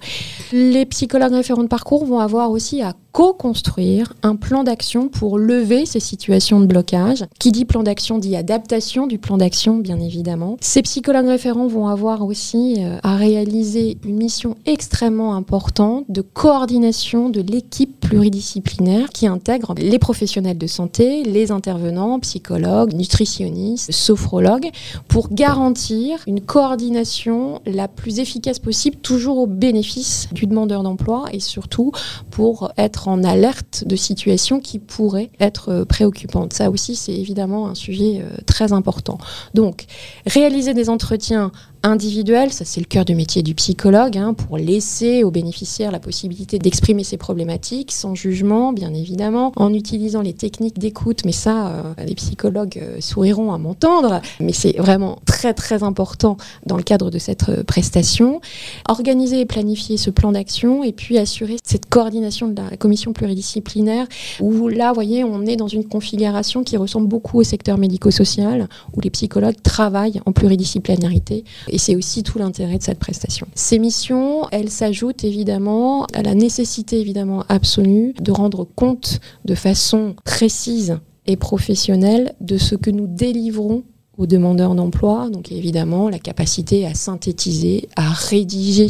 Les 0.52 0.86
psychologues 0.86 1.32
référents 1.32 1.62
de 1.62 1.68
parcours 1.68 2.04
vont 2.04 2.18
avoir 2.18 2.50
aussi 2.50 2.82
à 2.82 2.94
co-construire 3.18 4.12
un 4.22 4.36
plan 4.36 4.62
d'action 4.62 5.08
pour 5.08 5.38
lever 5.40 5.86
ces 5.86 5.98
situations 5.98 6.60
de 6.60 6.66
blocage. 6.66 7.24
Qui 7.40 7.50
dit 7.50 7.64
plan 7.64 7.82
d'action 7.82 8.16
dit 8.18 8.36
adaptation 8.36 9.08
du 9.08 9.18
plan 9.18 9.38
d'action, 9.38 9.78
bien 9.78 9.98
évidemment. 9.98 10.56
Ces 10.60 10.82
psychologues 10.82 11.26
référents 11.26 11.66
vont 11.66 11.88
avoir 11.88 12.24
aussi 12.24 12.76
euh, 12.78 13.00
à 13.02 13.16
réaliser 13.16 13.98
une 14.04 14.18
mission 14.18 14.54
extrêmement 14.66 15.34
importante 15.34 16.04
de 16.08 16.20
coordination 16.20 17.28
de 17.28 17.40
l'équipe 17.40 17.98
pluridisciplinaire 17.98 19.08
qui 19.08 19.26
intègre 19.26 19.74
les 19.76 19.98
professionnels 19.98 20.56
de 20.56 20.68
santé, 20.68 21.24
les 21.24 21.50
intervenants, 21.50 22.20
psychologues, 22.20 22.94
nutritionnistes, 22.94 23.90
sophrologues, 23.90 24.70
pour 25.08 25.30
garantir 25.30 26.20
une 26.28 26.40
coordination 26.40 27.62
la 27.66 27.88
plus 27.88 28.20
efficace 28.20 28.60
possible, 28.60 28.98
toujours 28.98 29.38
au 29.38 29.48
bénéfice 29.48 30.28
du 30.30 30.46
demandeur 30.46 30.84
d'emploi 30.84 31.24
et 31.32 31.40
surtout 31.40 31.90
pour 32.30 32.70
être 32.78 33.07
en 33.08 33.24
alerte 33.24 33.84
de 33.86 33.96
situations 33.96 34.60
qui 34.60 34.78
pourraient 34.78 35.30
être 35.40 35.70
euh, 35.70 35.84
préoccupantes. 35.86 36.52
Ça 36.52 36.70
aussi, 36.70 36.94
c'est 36.94 37.14
évidemment 37.14 37.68
un 37.68 37.74
sujet 37.74 38.20
euh, 38.20 38.36
très 38.44 38.74
important. 38.74 39.16
Donc, 39.54 39.86
réaliser 40.26 40.74
des 40.74 40.90
entretiens 40.90 41.50
individuel, 41.82 42.52
ça 42.52 42.64
c'est 42.64 42.80
le 42.80 42.86
cœur 42.86 43.04
du 43.04 43.14
métier 43.14 43.42
du 43.42 43.54
psychologue, 43.54 44.16
hein, 44.18 44.34
pour 44.34 44.58
laisser 44.58 45.24
aux 45.24 45.30
bénéficiaires 45.30 45.92
la 45.92 46.00
possibilité 46.00 46.58
d'exprimer 46.58 47.04
ses 47.04 47.16
problématiques 47.16 47.92
sans 47.92 48.14
jugement, 48.14 48.72
bien 48.72 48.92
évidemment, 48.94 49.52
en 49.56 49.72
utilisant 49.72 50.22
les 50.22 50.32
techniques 50.32 50.78
d'écoute, 50.78 51.24
mais 51.24 51.32
ça, 51.32 51.68
euh, 51.68 51.82
les 52.04 52.14
psychologues 52.14 52.78
euh, 52.82 53.00
souriront 53.00 53.52
à 53.52 53.58
m'entendre, 53.58 54.20
mais 54.40 54.52
c'est 54.52 54.76
vraiment 54.78 55.18
très 55.24 55.54
très 55.54 55.82
important 55.82 56.36
dans 56.66 56.76
le 56.76 56.82
cadre 56.82 57.10
de 57.10 57.18
cette 57.18 57.48
euh, 57.48 57.62
prestation. 57.62 58.40
Organiser 58.88 59.40
et 59.40 59.46
planifier 59.46 59.96
ce 59.96 60.10
plan 60.10 60.32
d'action 60.32 60.82
et 60.82 60.92
puis 60.92 61.18
assurer 61.18 61.56
cette 61.62 61.88
coordination 61.88 62.48
de 62.48 62.56
la 62.56 62.76
commission 62.76 63.12
pluridisciplinaire, 63.12 64.06
où 64.40 64.68
là, 64.68 64.88
vous 64.88 64.94
voyez, 64.94 65.24
on 65.24 65.46
est 65.46 65.56
dans 65.56 65.68
une 65.68 65.84
configuration 65.84 66.64
qui 66.64 66.76
ressemble 66.76 67.06
beaucoup 67.06 67.38
au 67.38 67.44
secteur 67.44 67.78
médico-social, 67.78 68.68
où 68.94 69.00
les 69.00 69.10
psychologues 69.10 69.62
travaillent 69.62 70.20
en 70.26 70.32
pluridisciplinarité 70.32 71.44
et 71.70 71.78
c'est 71.78 71.96
aussi 71.96 72.22
tout 72.22 72.38
l'intérêt 72.38 72.78
de 72.78 72.82
cette 72.82 72.98
prestation. 72.98 73.46
Ces 73.54 73.78
missions, 73.78 74.48
elles 74.50 74.70
s'ajoutent 74.70 75.24
évidemment 75.24 76.06
à 76.14 76.22
la 76.22 76.34
nécessité 76.34 77.00
évidemment 77.00 77.44
absolue 77.48 78.14
de 78.20 78.32
rendre 78.32 78.64
compte 78.64 79.20
de 79.44 79.54
façon 79.54 80.14
précise 80.24 80.98
et 81.26 81.36
professionnelle 81.36 82.34
de 82.40 82.58
ce 82.58 82.74
que 82.74 82.90
nous 82.90 83.06
délivrons 83.06 83.84
aux 84.18 84.26
demandeurs 84.26 84.74
d'emploi. 84.74 85.30
Donc 85.30 85.52
évidemment, 85.52 86.10
la 86.10 86.18
capacité 86.18 86.84
à 86.84 86.94
synthétiser, 86.94 87.88
à 87.96 88.10
rédiger 88.10 88.88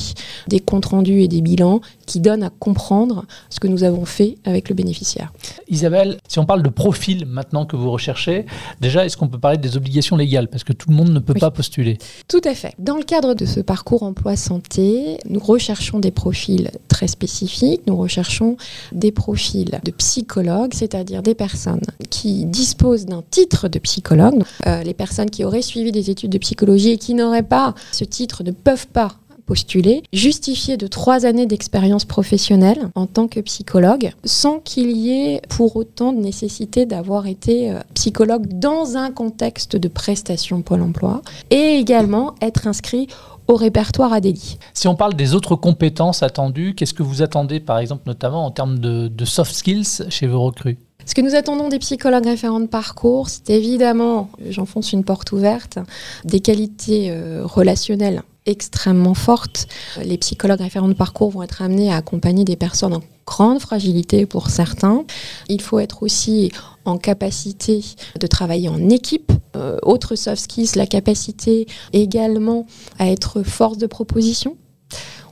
des 0.48 0.58
comptes 0.58 0.86
rendus 0.86 1.22
et 1.22 1.28
des 1.28 1.42
bilans 1.42 1.80
qui 2.08 2.20
donnent 2.20 2.42
à 2.42 2.50
comprendre 2.50 3.26
ce 3.50 3.60
que 3.60 3.68
nous 3.68 3.84
avons 3.84 4.06
fait 4.06 4.38
avec 4.44 4.70
le 4.70 4.74
bénéficiaire. 4.74 5.32
Isabelle, 5.68 6.18
si 6.26 6.38
on 6.38 6.46
parle 6.46 6.62
de 6.62 6.70
profil 6.70 7.26
maintenant 7.26 7.66
que 7.66 7.76
vous 7.76 7.90
recherchez, 7.90 8.46
déjà, 8.80 9.04
est-ce 9.04 9.16
qu'on 9.16 9.28
peut 9.28 9.38
parler 9.38 9.58
des 9.58 9.76
obligations 9.76 10.16
légales? 10.16 10.48
Parce 10.48 10.64
que 10.64 10.72
tout 10.72 10.88
le 10.88 10.96
monde 10.96 11.10
ne 11.10 11.18
peut 11.18 11.34
oui. 11.34 11.40
pas 11.40 11.50
postuler. 11.50 11.98
Tout 12.26 12.40
à 12.44 12.54
fait. 12.54 12.72
Dans 12.78 12.96
le 12.96 13.04
cadre 13.04 13.34
de 13.34 13.44
ce 13.44 13.60
parcours 13.60 14.02
emploi-santé, 14.02 15.18
nous 15.28 15.38
recherchons 15.38 16.00
des 16.00 16.10
profils 16.10 16.70
très 16.88 17.08
spécifiques. 17.08 17.82
Nous 17.86 17.96
recherchons 17.96 18.56
des 18.92 19.12
profils 19.12 19.78
de 19.84 19.90
psychologues, 19.90 20.72
c'est-à-dire 20.72 21.22
des 21.22 21.34
personnes 21.34 21.84
qui 22.08 22.46
disposent 22.46 23.04
d'un 23.04 23.22
titre 23.30 23.68
de 23.68 23.78
psychologue. 23.78 24.42
Euh, 24.66 24.82
les 24.82 24.94
personnes 24.94 25.28
qui 25.28 25.44
auraient 25.44 25.62
suivi 25.62 25.92
des 25.92 26.08
études 26.08 26.32
de 26.32 26.38
psychologie 26.38 26.92
et 26.92 26.98
qui 26.98 27.12
n'auraient 27.12 27.42
pas 27.42 27.74
ce 27.92 28.04
titre 28.04 28.42
ne 28.44 28.52
peuvent 28.52 28.88
pas 28.88 29.16
postuler, 29.48 30.02
justifier 30.12 30.76
de 30.76 30.86
trois 30.86 31.24
années 31.24 31.46
d'expérience 31.46 32.04
professionnelle 32.04 32.90
en 32.94 33.06
tant 33.06 33.28
que 33.28 33.40
psychologue, 33.40 34.12
sans 34.22 34.58
qu'il 34.58 34.90
y 34.90 35.10
ait 35.10 35.40
pour 35.48 35.74
autant 35.76 36.12
de 36.12 36.20
nécessité 36.20 36.84
d'avoir 36.84 37.26
été 37.26 37.72
euh, 37.72 37.80
psychologue 37.94 38.46
dans 38.46 38.98
un 38.98 39.10
contexte 39.10 39.74
de 39.74 39.88
prestation 39.88 40.60
Pôle 40.60 40.82
emploi, 40.82 41.22
et 41.50 41.76
également 41.76 42.34
être 42.42 42.66
inscrit 42.66 43.08
au 43.46 43.56
répertoire 43.56 44.12
ADELI. 44.12 44.58
Si 44.74 44.86
on 44.86 44.94
parle 44.94 45.14
des 45.14 45.34
autres 45.34 45.56
compétences 45.56 46.22
attendues, 46.22 46.74
qu'est-ce 46.74 46.92
que 46.92 47.02
vous 47.02 47.22
attendez 47.22 47.58
par 47.58 47.78
exemple 47.78 48.02
notamment 48.06 48.44
en 48.44 48.50
termes 48.50 48.78
de, 48.78 49.08
de 49.08 49.24
soft 49.24 49.54
skills 49.54 50.10
chez 50.10 50.26
vos 50.26 50.42
recrues? 50.42 50.76
Ce 51.06 51.14
que 51.14 51.22
nous 51.22 51.34
attendons 51.34 51.70
des 51.70 51.78
psychologues 51.78 52.26
référents 52.26 52.60
de 52.60 52.66
parcours, 52.66 53.30
c'est 53.30 53.48
évidemment, 53.48 54.28
j'enfonce 54.50 54.92
une 54.92 55.04
porte 55.04 55.32
ouverte, 55.32 55.78
des 56.26 56.40
qualités 56.40 57.10
euh, 57.10 57.46
relationnelles 57.46 58.22
extrêmement 58.48 59.14
fortes. 59.14 59.68
Les 60.02 60.18
psychologues 60.18 60.60
référents 60.60 60.88
de 60.88 60.94
parcours 60.94 61.30
vont 61.30 61.42
être 61.42 61.62
amenés 61.62 61.92
à 61.92 61.96
accompagner 61.96 62.44
des 62.44 62.56
personnes 62.56 62.94
en 62.94 63.02
grande 63.26 63.60
fragilité 63.60 64.24
pour 64.24 64.48
certains. 64.48 65.04
Il 65.48 65.60
faut 65.60 65.78
être 65.78 66.02
aussi 66.02 66.50
en 66.86 66.96
capacité 66.96 67.84
de 68.18 68.26
travailler 68.26 68.68
en 68.68 68.88
équipe. 68.88 69.30
Euh, 69.54 69.76
autre 69.82 70.16
soft 70.16 70.42
skills, 70.42 70.70
la 70.76 70.86
capacité 70.86 71.66
également 71.92 72.66
à 72.98 73.08
être 73.10 73.42
force 73.42 73.76
de 73.76 73.86
proposition 73.86 74.56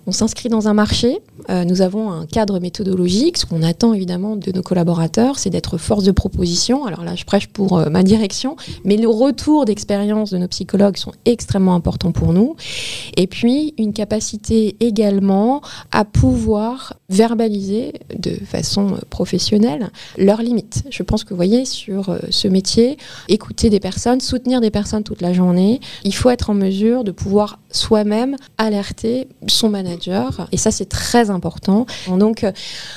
On 0.08 0.12
s'inscrit 0.12 0.48
dans 0.48 0.68
un 0.68 0.74
marché. 0.74 1.18
Euh, 1.50 1.64
nous 1.64 1.82
avons 1.82 2.12
un 2.12 2.26
cadre 2.26 2.60
méthodologique. 2.60 3.38
Ce 3.38 3.44
qu'on 3.44 3.62
attend 3.62 3.92
évidemment 3.92 4.36
de 4.36 4.52
nos 4.52 4.62
collaborateurs, 4.62 5.38
c'est 5.38 5.50
d'être 5.50 5.78
force 5.78 6.04
de 6.04 6.12
proposition. 6.12 6.84
Alors 6.84 7.02
là, 7.02 7.16
je 7.16 7.24
prêche 7.24 7.48
pour 7.48 7.76
euh, 7.78 7.90
ma 7.90 8.04
direction, 8.04 8.54
mais 8.84 8.96
le 8.96 9.08
retour 9.08 9.64
d'expérience 9.64 10.30
de 10.30 10.38
nos 10.38 10.46
psychologues 10.46 10.96
sont 10.96 11.12
extrêmement 11.24 11.74
importants 11.74 12.12
pour 12.12 12.32
nous. 12.32 12.54
Et 13.16 13.26
puis, 13.26 13.74
une 13.78 13.92
capacité 13.92 14.76
également 14.78 15.60
à 15.90 16.04
pouvoir 16.04 16.94
verbaliser 17.08 17.94
de 18.16 18.32
façon 18.44 18.94
euh, 18.94 18.98
professionnelle 19.10 19.90
leurs 20.18 20.42
limites. 20.42 20.84
Je 20.90 21.02
pense 21.02 21.24
que 21.24 21.30
vous 21.30 21.36
voyez, 21.36 21.64
sur 21.64 22.16
ce 22.30 22.48
métier, 22.48 22.96
écouter 23.28 23.70
des 23.70 23.80
personnes, 23.80 24.20
soutenir 24.20 24.60
des 24.60 24.70
personnes 24.70 25.04
toute 25.04 25.20
la 25.20 25.32
journée, 25.32 25.80
il 26.04 26.14
faut 26.14 26.30
être 26.30 26.50
en 26.50 26.54
mesure 26.54 27.04
de 27.04 27.10
pouvoir 27.10 27.58
soi-même 27.70 28.36
alerter 28.58 29.28
son 29.46 29.68
manager. 29.68 30.48
Et 30.52 30.56
ça, 30.56 30.70
c'est 30.70 30.88
très 30.88 31.30
important. 31.30 31.86
Donc, 32.08 32.44
euh, 32.44 32.52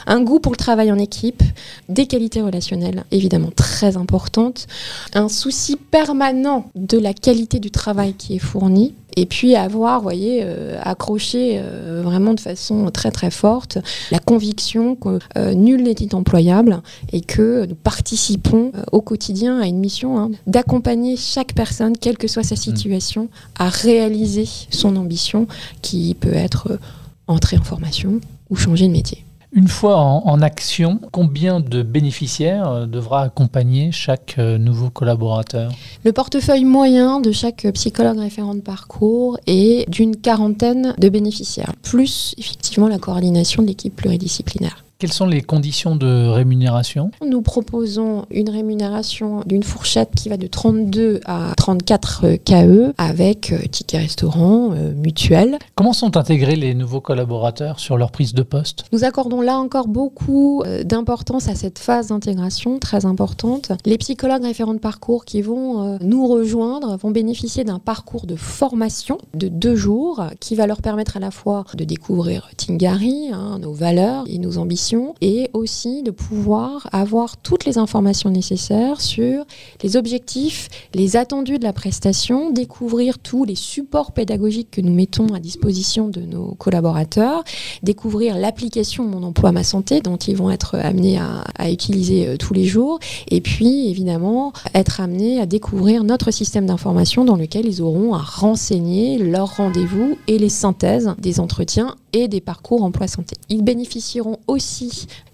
un 0.08 0.22
goût 0.22 0.40
pour 0.40 0.52
le 0.52 0.58
travail 0.58 0.92
en 0.92 0.98
équipe, 0.98 1.44
des 1.90 2.08
qualités 2.08 2.42
relationnelles, 2.42 3.04
évidemment 3.12 3.52
très 3.56 3.98
importantes, 3.98 4.68
un 5.14 5.30
souci 5.30 5.76
permanent 5.76 6.72
de 6.76 6.98
la 6.98 7.14
qualité 7.14 7.60
du 7.60 7.72
travail 7.72 8.14
qui 8.14 8.36
est 8.36 8.40
fourni, 8.40 8.94
et 9.16 9.26
puis 9.26 9.56
avoir, 9.56 10.00
vous 10.00 10.04
voyez, 10.04 10.42
euh, 10.44 10.80
accroché 10.82 11.60
euh, 11.60 12.02
vraiment 12.04 12.34
de 12.34 12.40
façon 12.40 12.90
très 12.92 13.12
très 13.12 13.32
forte 13.32 13.78
la 14.12 14.20
conviction 14.20 14.96
que 14.96 15.20
nul 15.54 15.84
n'est 15.84 16.14
employable 16.14 16.82
et 17.12 17.22
que 17.22 17.66
nous 17.66 17.76
participons 17.76 18.72
au 18.92 19.02
quotidien 19.02 19.60
à 19.60 19.66
une 19.66 19.80
mission 19.80 20.20
hein, 20.20 20.32
d'accompagner 20.48 21.18
chaque 21.18 21.54
personne, 21.54 21.98
quelle 21.98 22.18
que 22.18 22.28
soit 22.28 22.44
sa 22.44 22.56
situation, 22.56 23.30
à 23.58 23.70
réaliser 23.70 24.48
son 24.70 24.96
ambition 24.96 25.48
qui 25.82 26.16
peut 26.16 26.34
être 26.34 26.80
entrer 27.28 27.58
en 27.58 27.64
formation 27.64 28.20
ou 28.50 28.56
changer 28.56 28.88
de 28.88 28.94
métier. 28.94 29.26
Une 29.52 29.68
fois 29.68 29.98
en, 29.98 30.42
action, 30.42 31.00
combien 31.12 31.60
de 31.60 31.82
bénéficiaires 31.82 32.70
euh, 32.70 32.86
devra 32.86 33.24
accompagner 33.24 33.92
chaque 33.92 34.36
euh, 34.38 34.60
nouveau 34.60 34.92
collaborateur? 34.92 35.72
Le 36.06 36.14
portefeuille 36.14 36.66
moyen 36.66 37.20
de 37.20 37.32
chaque 37.32 37.66
psychologue 37.74 38.20
référent 38.20 38.54
de 38.54 38.62
parcours 38.62 39.40
est 39.48 39.90
d'une 39.90 40.16
quarantaine 40.16 40.94
de 41.00 41.10
bénéficiaires, 41.10 41.74
plus 41.82 42.36
effectivement 42.38 42.88
la 42.88 43.00
coordination 43.00 43.64
de 43.64 43.68
l'équipe 43.68 43.96
pluridisciplinaire. 43.96 44.86
Quelles 45.00 45.14
sont 45.14 45.28
les 45.28 45.42
conditions 45.42 45.96
de 45.96 46.28
rémunération? 46.28 47.12
Nous 47.26 47.42
proposons 47.42 48.26
une 48.32 48.50
rémunération 48.50 49.44
d'une 49.46 49.64
fourchette 49.64 50.10
qui 50.14 50.28
va 50.28 50.36
de 50.36 50.46
32 50.46 51.22
à 51.24 51.54
34 51.56 52.36
KE 52.44 52.92
avec 52.98 53.54
euh, 53.54 53.60
ticket 53.72 54.00
restaurant, 54.00 54.74
euh, 54.74 54.94
mutuel. 54.94 55.58
Comment 55.76 55.94
sont 55.94 56.18
intégrés 56.18 56.58
les 56.58 56.74
nouveaux 56.74 57.00
collaborateurs 57.00 57.80
sur 57.80 57.96
leur 57.96 58.12
prise 58.12 58.34
de 58.34 58.44
poste? 58.44 58.84
Nous 58.92 59.06
accordons 59.06 59.40
là 59.40 59.58
encore 59.58 59.88
beaucoup 59.88 60.64
euh, 60.66 60.84
d'importance 60.84 61.48
à 61.48 61.56
cette 61.56 61.80
phase 61.80 62.08
d'intégration 62.08 62.78
très 62.78 63.06
importante. 63.06 63.72
Les 63.86 63.98
psychologues 63.98 64.44
référents 64.44 64.74
de 64.74 64.80
parcours 64.80 65.24
qui 65.24 65.42
vont 65.42 65.98
nous 66.02 66.28
rejoindre 66.28 66.98
vont 66.98 67.12
bénéficier 67.12 67.64
d'un 67.64 67.80
parcours 67.80 68.26
de 68.26 68.36
formation 68.36 69.18
de 69.34 69.48
deux 69.48 69.78
jours 69.78 70.26
qui 70.42 70.56
va 70.56 70.68
leur 70.68 70.82
permettre 70.82 71.16
à 71.16 71.22
la 71.22 71.32
fois 71.32 71.64
de 71.74 71.86
découvrir 71.86 72.50
Tingari, 72.58 73.30
hein, 73.32 73.60
nos 73.62 73.72
valeurs 73.72 74.26
et 74.28 74.40
nos 74.40 74.58
ambitions 74.58 74.89
et 75.22 75.50
aussi 75.54 76.04
de 76.04 76.12
pouvoir 76.12 76.88
avoir 76.92 77.38
toutes 77.38 77.66
les 77.66 77.78
informations 77.78 78.30
nécessaires 78.30 79.02
sur 79.02 79.46
les 79.84 79.98
objectifs, 79.98 80.70
les 80.94 81.16
attendus 81.16 81.60
de 81.60 81.64
la 81.64 81.74
prestation, 81.74 82.52
découvrir 82.52 83.20
tous 83.20 83.44
les 83.44 83.56
supports 83.56 84.12
pédagogiques 84.12 84.72
que 84.72 84.82
nous 84.82 84.94
mettons 84.94 85.28
à 85.34 85.40
disposition 85.40 86.08
de 86.08 86.22
nos 86.22 86.56
collaborateurs, 86.56 87.44
découvrir 87.84 88.38
l'application 88.38 89.04
Mon 89.04 89.24
emploi, 89.24 89.52
ma 89.52 89.64
santé 89.64 90.02
dont 90.02 90.18
ils 90.18 90.36
vont 90.36 90.52
être 90.52 90.76
amenés 90.76 91.18
à, 91.18 91.44
à 91.58 91.70
utiliser 91.70 92.28
euh, 92.28 92.38
tous 92.38 92.54
les 92.54 92.66
jours 92.66 93.00
et 93.30 93.42
puis 93.42 93.90
évidemment 93.90 94.54
être 94.74 95.02
amenés 95.02 95.40
à 95.40 95.46
découvrir 95.46 96.04
notre 96.04 96.32
système 96.32 96.66
d'information 96.66 97.26
dans 97.26 97.36
lequel 97.36 97.66
ils 97.66 97.82
auront 97.82 98.14
à 98.14 98.20
renseigner 98.20 99.18
leurs 99.18 99.58
rendez-vous 99.58 100.18
et 100.28 100.38
les 100.38 100.50
synthèses 100.50 101.14
des 101.18 101.40
entretiens 101.40 101.96
et 102.14 102.28
des 102.28 102.42
parcours 102.42 102.84
emploi-santé. 102.84 103.36
Ils 103.50 103.64
bénéficieront 103.64 104.38
aussi 104.48 104.79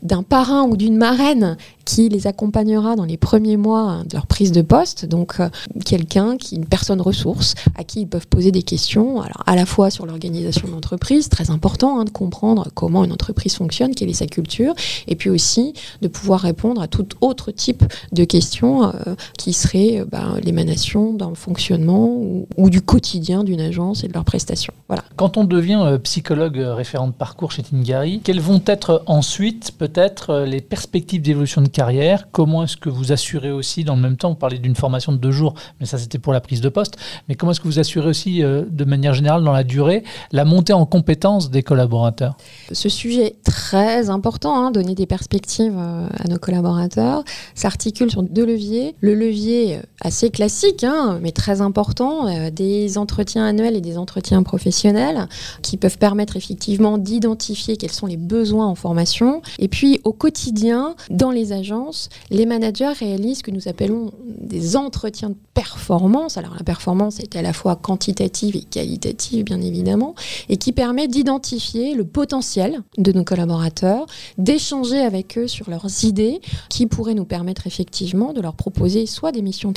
d'un 0.02 0.24
parrain 0.24 0.64
ou 0.64 0.78
d'une 0.78 0.98
marraine 0.98 1.58
qui 1.86 2.10
les 2.10 2.28
accompagnera 2.28 2.96
dans 2.96 3.06
les 3.06 3.18
premiers 3.18 3.58
mois 3.58 4.02
de 4.10 4.16
leur 4.16 4.26
prise 4.26 4.52
de 4.52 4.62
poste. 4.62 5.06
Donc, 5.06 5.40
euh, 5.40 5.50
quelqu'un 5.86 6.36
qui, 6.36 6.56
une 6.56 6.66
personne 6.66 7.00
ressource, 7.00 7.54
à 7.76 7.84
qui 7.84 8.02
ils 8.02 8.08
peuvent 8.08 8.28
poser 8.28 8.52
des 8.52 8.64
questions, 8.64 9.22
alors 9.22 9.44
à 9.46 9.56
la 9.56 9.66
fois 9.66 9.92
sur 9.92 10.06
l'organisation 10.06 10.68
de 10.68 10.74
l'entreprise, 10.74 11.30
très 11.30 11.52
important 11.52 12.00
hein, 12.00 12.06
de 12.06 12.10
comprendre 12.10 12.70
comment 12.74 13.04
une 13.04 13.12
entreprise 13.12 13.56
fonctionne, 13.56 13.94
quelle 13.94 14.10
est 14.10 14.14
sa 14.14 14.26
culture, 14.26 14.74
et 15.08 15.16
puis 15.16 15.30
aussi 15.30 15.74
de 16.02 16.08
pouvoir 16.08 16.42
répondre 16.42 16.82
à 16.82 16.88
tout 16.88 17.08
autre 17.22 17.52
type 17.52 17.84
de 18.12 18.24
questions 18.24 18.86
euh, 18.88 19.16
qui 19.38 19.54
seraient 19.54 20.00
euh, 20.00 20.06
ben, 20.06 20.40
l'émanation 20.44 21.14
d'un 21.14 21.36
fonctionnement 21.36 22.10
ou, 22.58 22.70
du 22.70 22.82
quotidien 22.82 23.44
d'une 23.44 23.62
agence 23.62 24.04
et 24.04 24.08
de 24.08 24.14
leurs 24.14 24.26
prestations. 24.26 24.74
Voilà. 24.88 25.04
Quand 25.16 25.38
on 25.38 25.44
devient 25.44 26.00
psychologue 26.04 26.58
référent 26.58 27.08
de 27.08 27.14
parcours 27.14 27.52
chez 27.52 27.62
Tingari, 27.62 28.22
quelles 28.24 28.40
vont 28.40 28.62
être 28.66 29.04
ensuite 29.06 29.35
peut-être 29.78 30.46
les 30.46 30.62
perspectives 30.62 31.22
d'évolution 31.22 31.62
de 31.62 31.68
carrière. 31.68 32.32
Comment 32.32 32.64
est-ce 32.64 32.78
que 32.78 32.90
vous 32.90 33.12
assurez 33.12 33.52
aussi, 33.52 33.84
dans 33.84 33.96
le 33.96 34.02
même 34.02 34.18
temps, 34.18 34.30
vous 34.30 34.36
parlez 34.36 34.60
d'une 34.60 34.76
formation 34.76 35.12
de 35.12 35.18
deux 35.18 35.32
jours, 35.32 35.56
mais 35.80 35.86
ça 35.86 35.98
c'était 35.98 36.20
pour 36.20 36.34
la 36.34 36.42
prise 36.42 36.62
de 36.62 36.70
poste, 36.70 36.98
mais 37.28 37.36
comment 37.36 37.52
est-ce 37.52 37.60
que 37.60 37.68
vous 37.68 37.80
assurez 37.80 38.08
aussi, 38.08 38.44
euh, 38.44 38.64
de 38.70 38.86
manière 38.86 39.14
générale, 39.14 39.44
dans 39.44 39.52
la 39.52 39.64
durée, 39.64 40.04
la 40.32 40.46
montée 40.46 40.74
en 40.74 40.86
compétences 40.86 41.50
des 41.52 41.64
collaborateurs? 41.64 42.38
Ce 42.72 42.90
sujet 42.90 43.26
est 43.28 43.44
très 43.44 44.10
important, 44.10 44.56
hein, 44.56 44.72
donner 44.72 44.96
des 44.96 45.06
perspectives 45.06 45.78
euh, 45.78 46.08
à 46.18 46.28
nos 46.28 46.38
collaborateurs, 46.38 47.24
s'articule 47.54 48.10
sur 48.10 48.24
deux 48.24 48.46
leviers. 48.46 48.96
Le 49.02 49.16
levier 49.16 49.78
euh, 49.78 49.82
assez 50.06 50.30
classique, 50.30 50.84
hein, 50.84 51.20
mais 51.22 51.32
très 51.32 51.62
important, 51.62 52.50
des 52.52 53.00
entretiens 53.00 53.44
annuels 53.44 53.76
et 53.76 53.82
des 53.82 53.98
entretiens 53.98 54.44
professionnels 54.44 55.28
qui 55.64 55.78
peuvent 55.78 55.98
permettre 55.98 56.38
effectivement 56.38 57.00
d'identifier 57.00 57.76
quels 57.76 57.92
sont 57.92 58.06
les 58.06 58.18
besoins 58.18 58.68
en 58.68 58.76
formation. 58.76 59.42
Et 59.58 59.68
puis 59.68 60.02
au 60.04 60.14
quotidien, 60.14 60.96
dans 61.10 61.32
les 61.32 61.54
agences, 61.54 62.10
les 62.30 62.46
managers 62.46 62.94
réalisent 63.00 63.40
ce 63.40 63.44
que 63.44 63.52
nous 63.52 63.68
appelons 63.68 64.12
des 64.24 64.78
entretiens 64.78 65.32
de 65.32 65.38
performance. 65.56 66.38
Alors 66.38 66.54
la 66.54 66.64
performance 66.64 67.20
est 67.20 67.36
à 67.36 67.42
la 67.42 67.54
fois 67.54 67.76
quantitative 67.76 68.56
et 68.56 68.62
qualitative, 68.62 69.44
bien 69.44 69.62
évidemment, 69.62 70.14
et 70.50 70.58
qui 70.58 70.72
permet 70.72 71.08
d'identifier 71.08 71.96
le 71.96 72.06
potentiel 72.06 72.84
de 73.00 73.12
nos 73.12 73.24
collaborateurs, 73.24 74.06
d'échanger 74.38 75.00
avec 75.00 75.38
eux 75.40 75.48
sur 75.48 75.72
leurs 75.72 76.06
idées 76.06 76.42
qui 76.70 76.86
pourraient 76.86 77.16
nous 77.16 77.26
permettre 77.26 77.66
effectivement 77.66 78.34
de 78.34 78.42
leur 78.42 78.54
proposer 78.54 79.08
soit 79.08 79.32
des 79.32 79.42
missions 79.42 79.74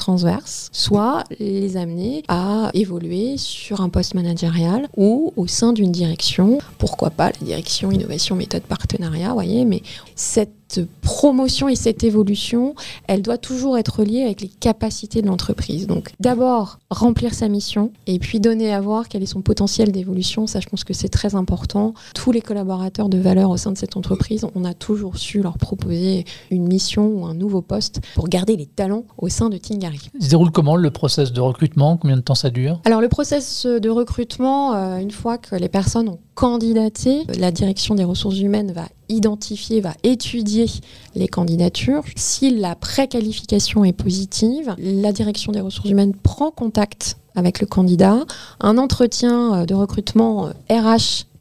soit 0.73 1.25
les 1.39 1.77
amener 1.77 2.23
à 2.29 2.71
évoluer 2.75 3.37
sur 3.37 3.81
un 3.81 3.89
poste 3.89 4.15
managérial 4.15 4.89
ou 4.97 5.33
au 5.37 5.47
sein 5.47 5.73
d'une 5.73 5.93
direction. 5.93 6.59
Pourquoi 6.79 7.11
pas 7.11 7.31
la 7.41 7.47
direction 7.47 7.91
innovation 7.91 8.37
méthode 8.37 8.63
partenariat, 8.63 9.33
voyez, 9.33 9.65
mais 9.65 9.83
cette 10.15 10.58
promotion 11.03 11.69
et 11.69 11.77
cette 11.77 12.05
évolution, 12.05 12.75
elle 13.07 13.23
doit 13.23 13.39
toujours 13.39 13.79
être 13.79 14.03
liée 14.03 14.23
avec 14.23 14.41
les 14.41 14.49
capacités 14.49 15.23
de 15.23 15.27
l'entreprise. 15.27 15.87
Donc 15.87 16.11
d'abord 16.21 16.79
remplir 16.91 17.35
sa 17.35 17.49
mission 17.49 17.93
et 18.07 18.19
puis 18.19 18.41
donner 18.41 18.73
à 18.73 18.81
voir 18.81 19.09
quel 19.09 19.23
est 19.23 19.27
son 19.27 19.41
potentiel 19.41 19.93
d'évolution. 19.93 20.47
Ça, 20.47 20.61
je 20.61 20.69
pense 20.69 20.85
que 20.85 20.95
c'est 20.95 21.09
très 21.09 21.35
important. 21.35 21.95
Tous 22.15 22.33
les 22.33 22.41
collaborateurs 22.41 23.09
de 23.09 23.19
valeur 23.19 23.51
au 23.51 23.57
sein 23.57 23.73
de 23.73 23.79
cette 23.79 23.97
entreprise, 23.97 24.47
on 24.55 24.65
a 24.65 24.75
toujours 24.75 25.17
su 25.17 25.43
leur 25.43 25.59
proposer 25.59 26.25
une 26.51 26.67
mission 26.67 27.09
ou 27.09 27.27
un 27.27 27.35
nouveau 27.35 27.63
poste 27.63 28.01
pour 28.15 28.29
garder 28.29 28.57
les 28.57 28.67
talents 28.67 29.05
au 29.17 29.29
sein 29.29 29.49
de 29.49 29.57
Tingari. 29.57 30.11
Se 30.21 30.29
déroule 30.29 30.51
comment 30.51 30.77
le 30.77 30.91
process 30.91 31.33
de 31.33 31.41
recrutement? 31.41 31.97
Combien 31.97 32.17
de 32.17 32.23
temps 32.23 32.35
ça 32.35 32.51
dure? 32.51 32.81
Alors 32.85 33.01
le 33.01 33.09
process 33.09 33.67
de 33.67 33.89
recrutement, 33.89 34.75
euh, 34.75 34.99
une 34.99 35.11
fois 35.11 35.39
que 35.39 35.57
les 35.57 35.69
personnes 35.69 36.09
ont 36.09 36.19
candidaté, 36.35 37.25
la 37.39 37.51
direction 37.51 37.95
des 37.95 38.05
ressources 38.05 38.39
humaines 38.39 38.73
va 38.73 38.85
identifier, 39.09 39.81
va 39.81 39.95
étudier 40.03 40.67
les 41.15 41.29
candidatures. 41.29 42.05
Si 42.17 42.51
la 42.57 42.75
préqualification 42.75 43.85
est 43.85 43.93
positive, 43.93 44.75
la 44.79 45.13
direction 45.13 45.53
des 45.53 45.61
ressources 45.61 45.91
humaines 45.91 46.15
prend 46.15 46.51
contact 46.51 47.17
avec 47.35 47.61
le 47.61 47.67
candidat. 47.67 48.25
Un 48.61 48.79
entretien 48.79 49.55
euh, 49.55 49.67
de 49.67 49.75
recrutement 49.75 50.51
RH 50.71 50.75
euh, 50.77 50.97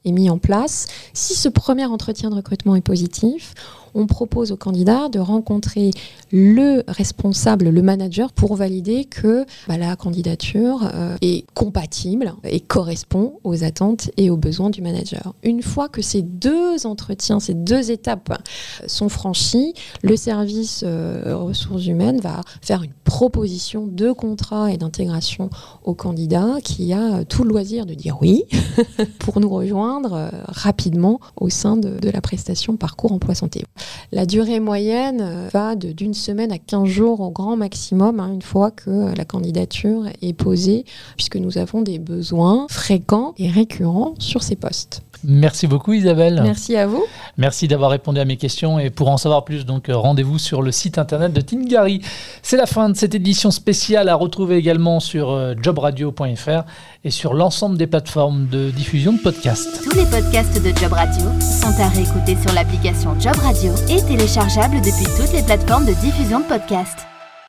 est 0.06 0.12
mis 0.12 0.30
en 0.30 0.38
place. 0.38 0.88
Si 1.14 1.34
ce 1.34 1.50
premier 1.50 1.86
entretien 1.86 2.30
de 2.30 2.36
recrutement 2.36 2.76
est 2.76 2.82
positif, 2.82 3.54
on 3.94 4.08
propose 4.08 4.52
au 4.52 4.58
candidat 4.58 5.10
de 5.10 5.20
rencontrer 5.20 5.92
le 6.32 6.84
responsable, 6.88 7.70
le 7.70 7.82
manager, 7.82 8.34
pour 8.34 8.56
valider 8.56 9.06
que 9.06 9.46
bah, 9.68 9.78
la 9.78 9.96
candidature 9.96 10.90
euh, 10.94 11.16
est 11.22 11.46
compatible 11.54 12.34
et 12.44 12.60
correspond 12.60 13.40
aux 13.44 13.64
attentes 13.64 14.12
et 14.18 14.30
aux 14.30 14.38
besoins 14.38 14.70
du 14.70 14.82
manager. 14.82 15.34
Une 15.44 15.62
fois 15.62 15.90
que 15.90 16.02
ces 16.02 16.22
deux 16.22 16.86
entretiens, 16.86 17.40
ces 17.40 17.54
deux 17.54 17.92
étapes 17.92 18.42
sont 18.88 19.10
franchies, 19.10 19.74
le 20.02 20.16
service 20.16 20.84
euh, 20.86 21.36
ressources 21.36 21.86
humaines 21.86 22.20
va 22.20 22.42
faire 22.62 22.84
une 22.84 22.94
proposition 23.04 23.88
de 23.88 24.12
contrat 24.12 24.72
et 24.72 24.78
d'intégration 24.78 25.50
au 25.84 25.94
candidat 25.94 26.58
qui 26.64 26.94
a 26.94 27.24
tout 27.26 27.44
le 27.44 27.50
loisir 27.50 27.86
de 27.86 27.94
dire 27.94 28.18
oui 28.22 28.44
pour 29.20 29.40
nous 29.40 29.50
rejoindre 29.50 30.14
euh, 30.14 30.30
rapidement 30.48 31.20
au 31.36 31.50
sein 31.50 31.78
de, 31.78 32.00
de 32.00 32.10
la 32.10 32.22
prestation 32.22 32.78
Parcours 32.78 33.12
Emploi 33.12 33.36
Santé. 33.36 33.64
La 34.12 34.26
durée 34.26 34.60
moyenne 34.60 35.22
euh, 35.22 35.50
va 35.52 35.76
d'une 35.76 36.14
semaine 36.14 36.52
à 36.52 36.58
15 36.58 36.86
jours 36.86 37.20
au 37.22 37.32
grand 37.32 37.58
maximum, 37.58 38.20
hein, 38.20 38.32
une 38.34 38.42
fois 38.42 38.72
que 38.72 39.16
la 39.16 39.26
candidature 39.26 40.06
est 40.22 40.34
posée, 40.34 40.86
puisque 41.16 41.38
nous 41.38 41.58
avons 41.58 41.82
des 41.82 42.00
besoins 42.00 42.68
fréquents 42.70 43.34
et 43.38 43.50
récurrents 43.50 44.14
sur 44.20 44.44
ces 44.44 44.56
postes. 44.56 45.02
Merci 45.24 45.68
beaucoup 45.68 45.94
Isabelle. 45.94 46.42
Merci 46.44 46.76
à 46.76 46.88
vous. 46.88 47.06
Merci 47.38 47.68
d'avoir 47.68 47.92
répondu 47.92 48.20
à 48.20 48.26
mes 48.26 48.38
questions 48.38 48.80
et 48.80 48.90
pour 48.90 49.10
en 49.10 49.18
savoir 49.18 49.46
plus, 49.46 49.66
donc 49.66 49.90
euh, 49.90 49.96
rendez-vous 49.96 50.40
sur 50.40 50.62
le 50.62 50.72
site 50.72 50.98
internet 50.98 51.34
de 51.34 51.42
Tingari. 51.42 52.02
C'est 52.42 52.58
la 52.58 52.66
fin 52.66 52.90
de 52.90 52.96
cette 52.96 53.16
édition 53.16 53.52
spéciale 53.52 54.10
à 54.10 54.16
retrouver 54.16 54.58
également 54.58 55.00
sur 55.00 55.32
euh, 55.32 55.54
jobradio.fr 55.62 56.64
et 57.04 57.12
sur 57.12 57.34
l'ensemble 57.34 57.78
des 57.78 57.88
plateformes 57.88 58.48
de 58.48 58.70
diffusion 58.72 59.14
de 59.14 59.20
podcasts. 59.20 59.84
Tous 59.84 59.96
les 59.96 60.06
podcasts 60.06 60.62
de 60.62 60.78
Job 60.78 60.94
Radio 60.94 61.26
sont 61.40 61.82
à 61.82 61.90
réécouter 61.90 62.38
sur 62.42 62.54
l'application 62.54 63.20
Job 63.20 63.36
Radio 63.38 63.74
et 63.90 64.02
téléchargeables 64.02 64.78
depuis 64.78 65.06
toutes 65.18 65.34
les 65.34 65.44
plateformes 65.44 65.86
de 65.86 65.94
diffusion 65.94 66.40
de 66.40 66.46
podcasts. 66.46 67.08